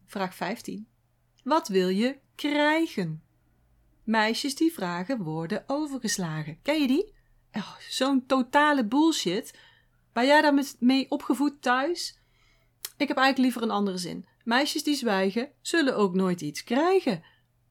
Vraag 0.05 0.35
15. 0.35 0.87
Wat 1.45 1.67
wil 1.67 1.89
je 1.89 2.19
krijgen? 2.35 3.23
Meisjes 4.03 4.55
die 4.55 4.73
vragen 4.73 5.23
worden 5.23 5.63
overgeslagen. 5.67 6.59
Ken 6.61 6.81
je 6.81 6.87
die? 6.87 7.13
Oh, 7.51 7.75
Zo'n 7.89 8.25
totale 8.25 8.85
bullshit. 8.85 9.53
Ben 10.13 10.25
jij 10.25 10.41
daar 10.41 10.63
mee 10.79 11.11
opgevoed 11.11 11.61
thuis? 11.61 12.19
Ik 12.97 13.07
heb 13.07 13.17
eigenlijk 13.17 13.37
liever 13.37 13.61
een 13.61 13.75
andere 13.75 13.97
zin. 13.97 14.25
Meisjes 14.43 14.83
die 14.83 14.95
zwijgen, 14.95 15.51
zullen 15.61 15.95
ook 15.95 16.13
nooit 16.13 16.41
iets 16.41 16.63
krijgen. 16.63 17.23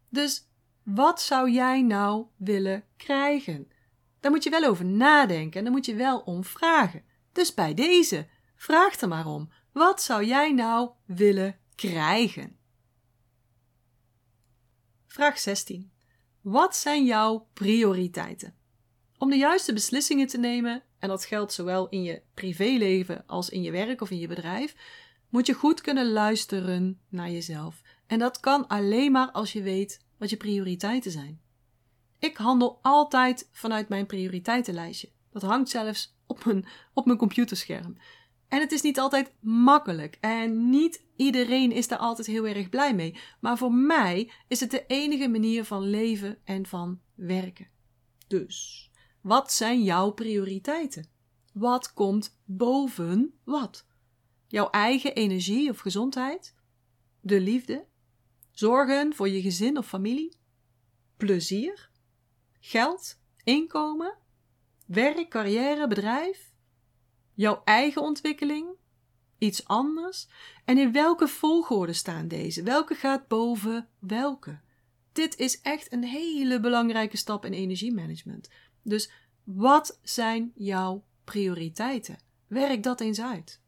Dus 0.09 0.49
wat 0.83 1.21
zou 1.23 1.51
jij 1.51 1.83
nou 1.83 2.27
willen 2.37 2.85
krijgen? 2.97 3.69
Daar 4.21 4.31
moet 4.31 4.45
je 4.45 4.51
wel 4.51 4.65
over 4.65 4.85
nadenken 4.85 5.59
en 5.59 5.65
daar 5.65 5.73
moet 5.73 5.87
je 5.87 5.95
wel 5.95 6.19
om 6.19 6.45
vragen. 6.45 7.05
Dus 7.33 7.55
bij 7.55 7.75
deze, 7.75 8.27
vraag 8.57 9.01
er 9.01 9.09
maar 9.09 9.27
om. 9.27 9.51
Wat 9.73 10.03
zou 10.03 10.25
jij 10.25 10.53
nou 10.53 10.91
willen 11.05 11.59
krijgen? 11.75 12.63
Vraag 15.15 15.39
16. 15.39 15.91
Wat 16.41 16.77
zijn 16.77 17.05
jouw 17.05 17.47
prioriteiten? 17.53 18.55
Om 19.19 19.31
de 19.31 19.37
juiste 19.37 19.73
beslissingen 19.73 20.27
te 20.27 20.39
nemen, 20.39 20.83
en 20.99 21.09
dat 21.09 21.25
geldt 21.25 21.53
zowel 21.53 21.89
in 21.89 22.03
je 22.03 22.23
privéleven 22.35 23.27
als 23.27 23.49
in 23.49 23.63
je 23.63 23.71
werk 23.71 24.01
of 24.01 24.11
in 24.11 24.19
je 24.19 24.27
bedrijf, 24.27 24.77
moet 25.29 25.47
je 25.47 25.53
goed 25.53 25.81
kunnen 25.81 26.13
luisteren 26.13 27.01
naar 27.09 27.31
jezelf. 27.31 27.83
En 28.07 28.19
dat 28.19 28.41
kan 28.41 28.67
alleen 28.67 29.13
maar 29.13 29.31
als 29.31 29.53
je 29.53 29.63
weet 29.63 30.05
wat 30.19 30.31
je 30.31 30.37
prioriteiten 30.37 31.11
zijn. 31.11 31.41
Ik 32.19 32.37
handel 32.37 32.79
altijd 32.83 33.49
vanuit 33.53 33.89
mijn 33.89 34.07
prioriteitenlijstje. 34.07 35.11
Dat 35.31 35.43
hangt 35.43 35.71
zelfs 35.71 36.17
op 36.27 36.45
mijn, 36.45 36.67
op 36.93 37.07
mijn 37.07 37.19
computerscherm. 37.19 37.97
En 38.49 38.61
het 38.61 38.73
is 38.73 38.83
niet 38.83 38.99
altijd 38.99 39.33
makkelijk. 39.41 40.19
En 40.21 40.71
niet 40.71 41.04
iedereen 41.17 41.73
is 41.73 41.89
daar 41.89 41.99
altijd 41.99 42.27
heel 42.27 42.47
erg 42.47 42.69
blij 42.69 42.95
mee. 42.95 43.19
Maar 43.41 43.59
voor 43.59 43.73
mij 43.73 44.31
is 44.49 44.61
het 44.61 44.71
de 44.71 44.87
enige 44.87 45.29
manier 45.29 45.65
van 45.65 45.83
leven 45.83 46.39
en 46.45 46.67
van 46.67 47.01
werken. 47.15 47.69
Dus, 48.27 48.91
wat 49.21 49.53
zijn 49.53 49.83
jouw 49.83 50.11
prioriteiten? 50.11 51.09
Wat 51.53 51.93
komt 51.93 52.41
boven 52.45 53.35
wat? 53.45 53.87
Jouw 54.47 54.71
eigen 54.71 55.15
energie 55.15 55.71
of 55.71 55.79
gezondheid? 55.79 56.55
De 57.21 57.41
liefde? 57.41 57.87
Zorgen 58.51 59.15
voor 59.15 59.29
je 59.29 59.41
gezin 59.41 59.79
of 59.79 59.87
familie? 59.87 60.37
Plezier? 61.17 61.91
Geld? 62.61 63.19
Inkomen? 63.45 64.19
Werk, 64.87 65.29
carrière, 65.31 65.89
bedrijf? 65.89 66.53
Jouw 67.35 67.63
eigen 67.65 68.03
ontwikkeling? 68.03 68.69
Iets 69.45 69.65
anders? 69.65 70.29
En 70.65 70.79
in 70.79 70.93
welke 70.93 71.29
volgorde 71.29 71.93
staan 71.93 72.29
deze? 72.29 72.63
Welke 72.63 72.95
gaat 72.95 73.29
boven 73.29 73.89
welke? 73.99 74.61
Dit 75.13 75.37
is 75.37 75.61
echt 75.61 75.93
een 75.93 76.05
hele 76.05 76.61
belangrijke 76.61 77.17
stap 77.17 77.45
in 77.45 77.53
energiemanagement. 77.53 78.49
Dus 78.83 79.11
wat 79.43 79.99
zijn 80.03 80.53
jouw 80.55 81.05
prioriteiten? 81.25 82.19
Werk 82.47 82.83
dat 82.83 83.01
eens 83.01 83.21
uit. 83.21 83.61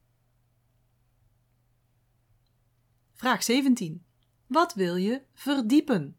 Vraag 3.14 3.42
17. 3.42 4.04
Wat 4.46 4.74
wil 4.74 4.96
je 4.96 5.22
verdiepen? 5.34 6.16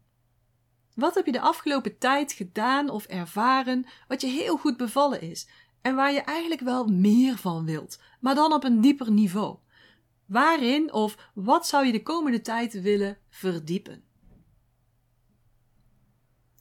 Wat 0.94 1.14
heb 1.14 1.26
je 1.26 1.32
de 1.32 1.40
afgelopen 1.40 1.98
tijd 1.98 2.32
gedaan 2.32 2.88
of 2.90 3.04
ervaren 3.04 3.86
wat 4.08 4.20
je 4.20 4.26
heel 4.26 4.56
goed 4.56 4.76
bevallen 4.76 5.20
is 5.20 5.48
en 5.80 5.94
waar 5.94 6.12
je 6.12 6.20
eigenlijk 6.20 6.60
wel 6.60 6.86
meer 6.86 7.36
van 7.36 7.64
wilt, 7.64 8.00
maar 8.20 8.34
dan 8.34 8.52
op 8.52 8.64
een 8.64 8.80
dieper 8.80 9.10
niveau? 9.10 9.58
Waarin 10.26 10.92
of 10.92 11.30
wat 11.34 11.66
zou 11.66 11.86
je 11.86 11.92
de 11.92 12.02
komende 12.02 12.40
tijd 12.40 12.80
willen 12.80 13.18
verdiepen? 13.28 14.02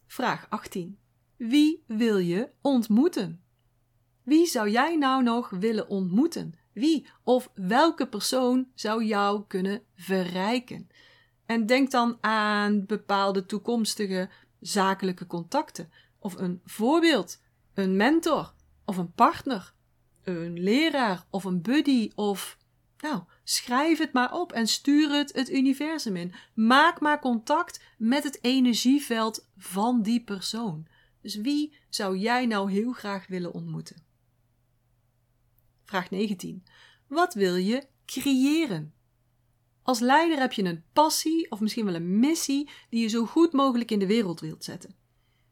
Vraag 0.05 0.49
18. 0.49 0.99
Wie 1.35 1.83
wil 1.87 2.17
je 2.17 2.49
ontmoeten? 2.61 3.41
Wie 4.23 4.45
zou 4.45 4.69
jij 4.69 4.95
nou 4.95 5.23
nog 5.23 5.49
willen 5.49 5.89
ontmoeten? 5.89 6.53
Wie 6.73 7.07
of 7.23 7.51
welke 7.55 8.07
persoon 8.07 8.67
zou 8.75 9.03
jou 9.03 9.43
kunnen 9.47 9.81
verrijken? 9.95 10.89
En 11.45 11.65
denk 11.65 11.91
dan 11.91 12.17
aan 12.21 12.85
bepaalde 12.85 13.45
toekomstige 13.45 14.29
zakelijke 14.59 15.27
contacten, 15.27 15.91
of 16.19 16.35
een 16.35 16.61
voorbeeld, 16.65 17.41
een 17.73 17.95
mentor, 17.95 18.53
of 18.87 18.97
een 18.97 19.11
partner, 19.11 19.73
een 20.23 20.59
leraar, 20.59 21.25
of 21.29 21.43
een 21.43 21.61
buddy, 21.61 22.11
of. 22.15 22.57
Nou, 22.99 23.23
schrijf 23.43 23.97
het 23.97 24.13
maar 24.13 24.33
op 24.33 24.51
en 24.51 24.67
stuur 24.67 25.09
het 25.09 25.33
het 25.33 25.49
universum 25.49 26.15
in. 26.15 26.33
Maak 26.53 26.99
maar 26.99 27.19
contact 27.19 27.83
met 27.97 28.23
het 28.23 28.43
energieveld 28.43 29.49
van 29.57 30.01
die 30.01 30.23
persoon. 30.23 30.87
Dus 31.21 31.35
wie 31.35 31.77
zou 31.89 32.17
jij 32.17 32.45
nou 32.45 32.71
heel 32.71 32.91
graag 32.91 33.27
willen 33.27 33.53
ontmoeten? 33.53 34.03
Vraag 35.83 36.09
19. 36.09 36.63
Wat 37.07 37.33
wil 37.33 37.55
je 37.55 37.87
creëren? 38.05 38.93
Als 39.83 39.99
leider 39.99 40.39
heb 40.39 40.53
je 40.53 40.63
een 40.63 40.83
passie 40.93 41.51
of 41.51 41.59
misschien 41.59 41.85
wel 41.85 41.95
een 41.95 42.19
missie 42.19 42.69
die 42.89 43.01
je 43.01 43.07
zo 43.07 43.25
goed 43.25 43.53
mogelijk 43.53 43.91
in 43.91 43.99
de 43.99 44.07
wereld 44.07 44.39
wilt 44.39 44.63
zetten. 44.63 44.95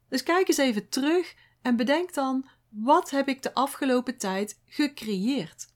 Dus 0.08 0.22
kijk 0.22 0.48
eens 0.48 0.56
even 0.56 0.88
terug 0.88 1.34
en 1.62 1.76
bedenk 1.76 2.14
dan: 2.14 2.46
wat 2.68 3.10
heb 3.10 3.28
ik 3.28 3.42
de 3.42 3.54
afgelopen 3.54 4.18
tijd 4.18 4.60
gecreëerd? 4.64 5.66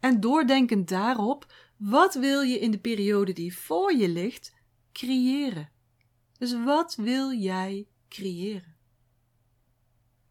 En 0.00 0.20
doordenkend 0.20 0.88
daarop, 0.88 1.52
wat 1.76 2.14
wil 2.14 2.40
je 2.40 2.58
in 2.58 2.70
de 2.70 2.78
periode 2.78 3.32
die 3.32 3.56
voor 3.56 3.94
je 3.94 4.08
ligt 4.08 4.54
creëren? 4.92 5.70
Dus 6.38 6.64
wat 6.64 6.94
wil 6.94 7.32
jij 7.32 7.86
creëren? 8.08 8.76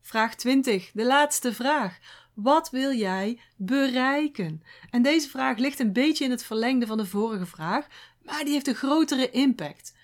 Vraag 0.02 0.36
20, 0.36 0.92
de 0.92 1.06
laatste 1.06 1.54
vraag. 1.54 2.00
Wat 2.34 2.70
wil 2.70 2.94
jij 2.94 3.39
bereiken? 3.58 4.63
En 4.89 5.02
deze 5.02 5.30
vraag 5.30 5.58
ligt 5.58 5.80
een 5.80 5.94
beetje 5.94 6.26
in 6.26 6.32
het 6.32 6.44
verlengde 6.44 6.86
van 6.86 6.98
de 6.98 7.06
vorige 7.06 7.46
vraag, 7.46 7.88
maar 8.22 8.44
die 8.44 8.54
heeft 8.54 8.68
een 8.68 8.76
grotere 8.76 9.30
impact. 9.30 9.96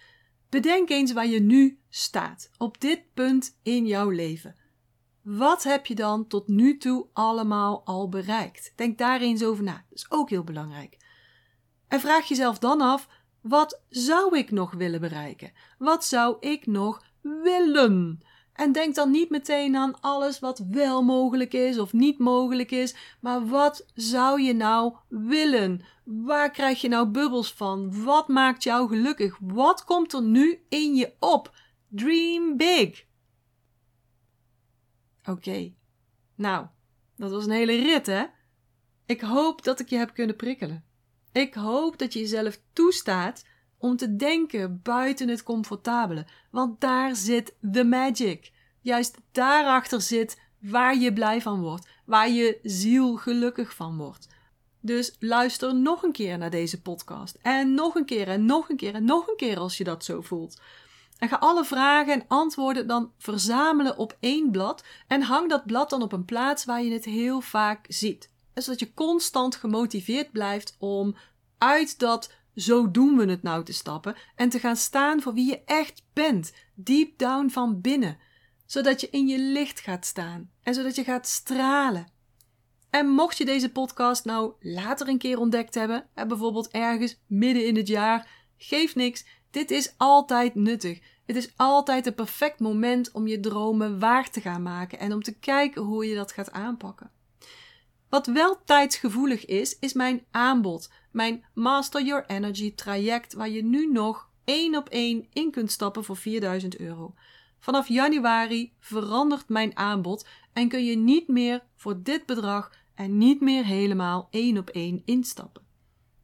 Bedenk 0.50 0.90
eens 0.90 1.14
waar 1.14 1.28
je 1.28 1.40
nu 1.40 1.80
staat, 1.90 2.50
op 2.58 2.82
dit 2.82 3.14
punt 3.14 3.58
in 3.64 3.86
jouw 3.88 4.10
leven. 4.10 4.56
Wat 5.38 5.64
heb 5.64 5.86
je 5.86 5.96
dan 5.96 6.28
tot 6.28 6.48
nu 6.48 6.78
toe 6.78 7.08
allemaal 7.14 7.82
al 7.86 8.10
bereikt? 8.10 8.74
Denk 8.76 8.98
daar 8.98 9.22
eens 9.22 9.44
over 9.44 9.64
na. 9.64 9.72
Dat 9.72 9.98
is 9.98 10.12
ook 10.12 10.30
heel 10.30 10.44
belangrijk. 10.44 10.98
En 11.88 12.00
vraag 12.00 12.28
jezelf 12.28 12.60
dan 12.60 12.82
af: 12.82 13.08
wat 13.42 13.82
zou 13.90 14.38
ik 14.38 14.52
nog 14.52 14.72
willen 14.72 15.02
bereiken? 15.02 15.52
Wat 15.78 16.06
zou 16.06 16.38
ik 16.40 16.66
nog 16.66 17.04
willen? 17.22 18.22
En 18.54 18.72
denk 18.72 18.96
dan 18.96 19.12
niet 19.12 19.30
meteen 19.30 19.76
aan 19.76 20.02
alles 20.02 20.40
wat 20.40 20.64
wel 20.70 21.04
mogelijk 21.04 21.54
is 21.54 21.80
of 21.80 21.94
niet 21.94 22.20
mogelijk 22.20 22.72
is, 22.72 22.96
maar 23.20 23.48
wat 23.48 23.86
zou 23.94 24.42
je 24.42 24.54
nou 24.54 24.94
willen? 25.08 25.82
Waar 26.04 26.52
krijg 26.52 26.82
je 26.82 26.88
nou 26.88 27.08
bubbels 27.08 27.54
van? 27.54 28.04
Wat 28.04 28.28
maakt 28.28 28.64
jou 28.64 28.88
gelukkig? 28.88 29.38
Wat 29.42 29.84
komt 29.84 30.14
er 30.14 30.22
nu 30.22 30.66
in 30.70 30.96
je 30.96 31.14
op? 31.20 31.54
Dream 31.88 32.58
big. 32.58 33.08
Oké, 35.30 35.74
nou, 36.36 36.66
dat 37.16 37.32
was 37.32 37.46
een 37.46 37.52
hele 37.52 37.76
rit, 37.76 38.06
hè? 38.06 38.26
Ik 39.06 39.22
hoop 39.22 39.64
dat 39.64 39.80
ik 39.80 39.90
je 39.90 39.98
heb 39.98 40.14
kunnen 40.14 40.36
prikkelen. 40.36 40.84
Ik 41.32 41.54
hoop 41.54 41.98
dat 41.98 42.14
je 42.14 42.20
jezelf 42.20 42.60
toestaat 42.74 43.46
om 43.78 43.96
te 43.96 44.16
denken 44.16 44.82
buiten 44.84 45.28
het 45.28 45.44
comfortabele, 45.44 46.26
want 46.52 46.82
daar 46.82 47.16
zit 47.16 47.56
de 47.60 47.84
magic. 47.84 48.52
Juist 48.82 49.18
daarachter 49.32 50.02
zit 50.02 50.42
waar 50.60 50.98
je 50.98 51.14
blij 51.14 51.42
van 51.42 51.62
wordt, 51.62 51.88
waar 52.06 52.30
je 52.30 52.60
ziel 52.64 53.16
gelukkig 53.16 53.76
van 53.76 53.98
wordt. 53.98 54.28
Dus 54.82 55.16
luister 55.20 55.76
nog 55.76 56.04
een 56.04 56.12
keer 56.12 56.38
naar 56.38 56.50
deze 56.50 56.82
podcast. 56.82 57.38
En 57.42 57.74
nog 57.74 57.96
een 57.96 58.06
keer 58.06 58.28
en 58.28 58.46
nog 58.46 58.70
een 58.70 58.78
keer 58.78 58.94
en 58.94 59.06
nog 59.06 59.28
een 59.28 59.38
keer 59.38 59.60
als 59.60 59.78
je 59.78 59.84
dat 59.84 60.06
zo 60.06 60.22
voelt. 60.22 60.62
En 61.20 61.30
ga 61.30 61.36
alle 61.36 61.66
vragen 61.66 62.14
en 62.14 62.26
antwoorden 62.28 62.88
dan 62.88 63.12
verzamelen 63.18 63.98
op 63.98 64.18
één 64.20 64.52
blad. 64.52 64.84
En 65.08 65.22
hang 65.22 65.50
dat 65.50 65.66
blad 65.66 65.90
dan 65.90 66.02
op 66.02 66.12
een 66.12 66.26
plaats 66.26 66.66
waar 66.66 66.84
je 66.84 66.92
het 66.92 67.06
heel 67.06 67.42
vaak 67.42 67.86
ziet. 67.88 68.32
Zodat 68.54 68.80
je 68.80 68.94
constant 68.94 69.56
gemotiveerd 69.56 70.32
blijft 70.32 70.76
om 70.80 71.16
uit 71.58 72.00
dat 72.00 72.32
zo 72.56 72.92
doen 72.92 73.18
we 73.18 73.26
het 73.26 73.44
nou 73.44 73.64
te 73.64 73.74
stappen 73.74 74.16
en 74.36 74.50
te 74.50 74.60
gaan 74.60 74.76
staan 74.76 75.22
voor 75.22 75.34
wie 75.34 75.50
je 75.50 75.62
echt 75.66 76.04
bent, 76.14 76.54
deep 76.74 77.18
down 77.18 77.50
van 77.50 77.82
binnen, 77.82 78.18
zodat 78.66 79.02
je 79.02 79.10
in 79.10 79.28
je 79.28 79.40
licht 79.40 79.80
gaat 79.80 80.06
staan 80.06 80.52
en 80.64 80.74
zodat 80.74 80.96
je 80.96 81.04
gaat 81.04 81.28
stralen. 81.28 82.12
En 82.90 83.08
mocht 83.08 83.38
je 83.38 83.46
deze 83.46 83.72
podcast 83.72 84.26
nou 84.26 84.54
later 84.60 85.08
een 85.08 85.18
keer 85.18 85.40
ontdekt 85.40 85.76
hebben, 85.76 86.10
bijvoorbeeld 86.14 86.70
ergens 86.70 87.20
midden 87.28 87.66
in 87.66 87.76
het 87.76 87.88
jaar, 87.88 88.28
geef 88.58 88.96
niks. 88.96 89.26
Dit 89.52 89.72
is 89.72 89.94
altijd 89.98 90.56
nuttig. 90.56 91.00
Het 91.26 91.36
is 91.36 91.54
altijd 91.56 92.06
een 92.06 92.14
perfect 92.16 92.60
moment 92.60 93.12
om 93.12 93.28
je 93.28 93.40
dromen 93.40 94.00
waar 94.00 94.30
te 94.30 94.42
gaan 94.42 94.62
maken 94.62 95.00
en 95.00 95.14
om 95.14 95.24
te 95.24 95.40
kijken 95.40 95.82
hoe 95.82 96.06
je 96.06 96.16
dat 96.16 96.32
gaat 96.32 96.52
aanpakken. 96.52 97.12
Wat 98.10 98.28
wel 98.28 98.64
tijdsgevoelig 98.66 99.46
is, 99.46 99.80
is 99.80 99.94
mijn 99.94 100.26
aanbod. 100.32 100.92
Mijn 101.12 101.46
Master 101.54 102.04
Your 102.04 102.26
Energy 102.28 102.76
traject, 102.76 103.34
waar 103.34 103.50
je 103.50 103.64
nu 103.64 103.92
nog 103.92 104.30
één 104.44 104.76
op 104.76 104.90
één 104.90 105.28
in 105.34 105.52
kunt 105.52 105.72
stappen 105.72 106.04
voor 106.04 106.18
4000 106.18 106.78
euro. 106.78 107.14
Vanaf 107.60 107.88
januari 107.88 108.74
verandert 108.80 109.50
mijn 109.50 109.78
aanbod 109.78 110.28
en 110.54 110.68
kun 110.68 110.86
je 110.86 110.98
niet 110.98 111.28
meer 111.28 111.64
voor 111.76 112.04
dit 112.04 112.26
bedrag 112.26 112.72
en 112.96 113.18
niet 113.18 113.42
meer 113.42 113.66
helemaal 113.66 114.28
één 114.32 114.58
op 114.58 114.70
één 114.70 115.02
instappen. 115.06 115.64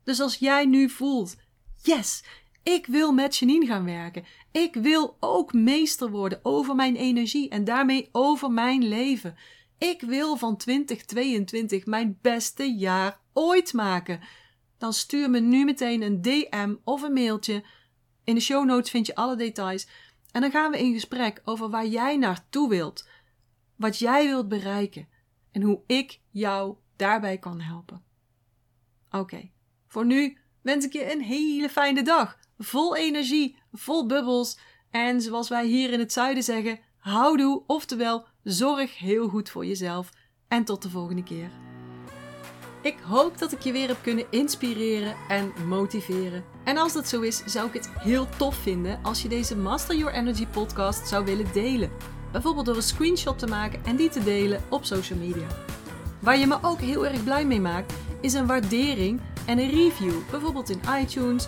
Dus 0.04 0.20
als 0.20 0.36
jij 0.36 0.66
nu 0.66 0.90
voelt, 0.90 1.36
yes, 1.82 2.24
ik 2.73 2.86
wil 2.86 3.12
met 3.12 3.38
Janine 3.38 3.65
gaan 3.65 3.86
werken. 3.86 4.25
Ik 4.51 4.75
wil 4.75 5.17
ook 5.19 5.54
meester 5.54 6.10
worden 6.10 6.39
over 6.43 6.75
mijn 6.75 6.95
energie 6.95 7.49
en 7.49 7.63
daarmee 7.63 8.10
over 8.12 8.51
mijn 8.51 8.88
leven. 8.88 9.36
Ik 9.78 10.01
wil 10.01 10.36
van 10.36 10.58
2022 10.58 11.86
mijn 11.86 12.17
beste 12.21 12.75
jaar 12.75 13.19
ooit 13.34 13.73
maken. 13.73 14.19
Dan 14.78 14.93
stuur 14.93 15.30
me 15.30 15.39
nu 15.39 15.65
meteen 15.65 16.01
een 16.01 16.21
DM 16.21 16.75
of 16.84 17.01
een 17.01 17.13
mailtje. 17.13 17.63
In 18.23 18.36
de 18.36 18.41
show 18.41 18.65
notes 18.65 18.89
vind 18.89 19.06
je 19.06 19.15
alle 19.15 19.36
details. 19.36 19.88
En 20.32 20.41
dan 20.41 20.51
gaan 20.51 20.71
we 20.71 20.80
in 20.80 20.93
gesprek 20.93 21.41
over 21.43 21.69
waar 21.69 21.88
jij 21.88 22.17
naartoe 22.17 22.69
wilt, 22.69 23.08
wat 23.75 23.99
jij 23.99 24.25
wilt 24.25 24.47
bereiken 24.47 25.08
en 25.51 25.62
hoe 25.62 25.82
ik 25.88 26.19
jou 26.32 26.75
daarbij 26.95 27.38
kan 27.38 27.62
helpen. 27.62 28.04
Oké, 29.12 29.49
voor 29.88 30.06
nu 30.06 30.38
wens 30.62 30.86
ik 30.86 30.93
je 30.93 31.12
een 31.12 31.21
hele 31.21 31.69
fijne 31.69 32.04
dag, 32.04 32.43
vol 32.58 32.96
energie, 32.96 33.58
vol 33.72 34.06
bubbels 34.06 34.58
en 34.91 35.22
zoals 35.22 35.50
wij 35.50 35.65
hier 35.65 35.91
in 35.91 36.00
het 36.00 36.13
zuiden 36.13 36.44
zeggen, 36.44 36.80
houdoe, 36.98 37.63
oftewel 37.68 38.26
zorg 38.44 38.98
heel 38.98 39.28
goed 39.28 39.50
voor 39.50 39.65
jezelf 39.65 40.10
en 40.48 40.63
tot 40.63 40.82
de 40.82 40.89
volgende 40.89 41.24
keer. 41.24 41.50
Ik 42.82 42.98
hoop 43.00 43.38
dat 43.38 43.52
ik 43.52 43.60
je 43.60 43.72
weer 43.72 43.88
heb 43.88 43.98
kunnen 44.02 44.26
inspireren 44.30 45.15
en 45.30 45.54
motiveren. 45.68 46.44
En 46.63 46.78
als 46.78 46.94
dat 46.94 47.08
zo 47.08 47.22
is, 47.22 47.44
zou 47.46 47.68
ik 47.68 47.74
het 47.74 47.89
heel 48.00 48.28
tof 48.38 48.56
vinden 48.56 49.00
als 49.04 49.22
je 49.22 49.28
deze 49.28 49.58
Master 49.58 49.96
Your 49.96 50.13
Energy 50.13 50.48
podcast 50.48 51.08
zou 51.08 51.26
willen 51.26 51.54
delen. 51.54 51.91
Bijvoorbeeld 52.32 52.65
door 52.65 52.76
een 52.76 52.82
screenshot 52.82 53.39
te 53.39 53.48
maken 53.48 53.86
en 53.86 53.96
die 53.96 54.10
te 54.10 54.24
delen 54.24 54.63
op 54.70 54.86
social 54.86 55.20
media. 55.20 55.48
Waar 56.20 56.38
je 56.38 56.48
me 56.48 56.58
ook 56.62 56.80
heel 56.80 57.06
erg 57.06 57.24
blij 57.24 57.46
mee 57.46 57.62
maakt, 57.62 57.94
is 58.22 58.34
een 58.34 58.48
waardering 58.48 59.22
en 59.46 59.60
een 59.60 59.70
review. 59.70 60.13
Bijvoorbeeld 60.32 60.70
in 60.70 60.80
iTunes, 61.02 61.48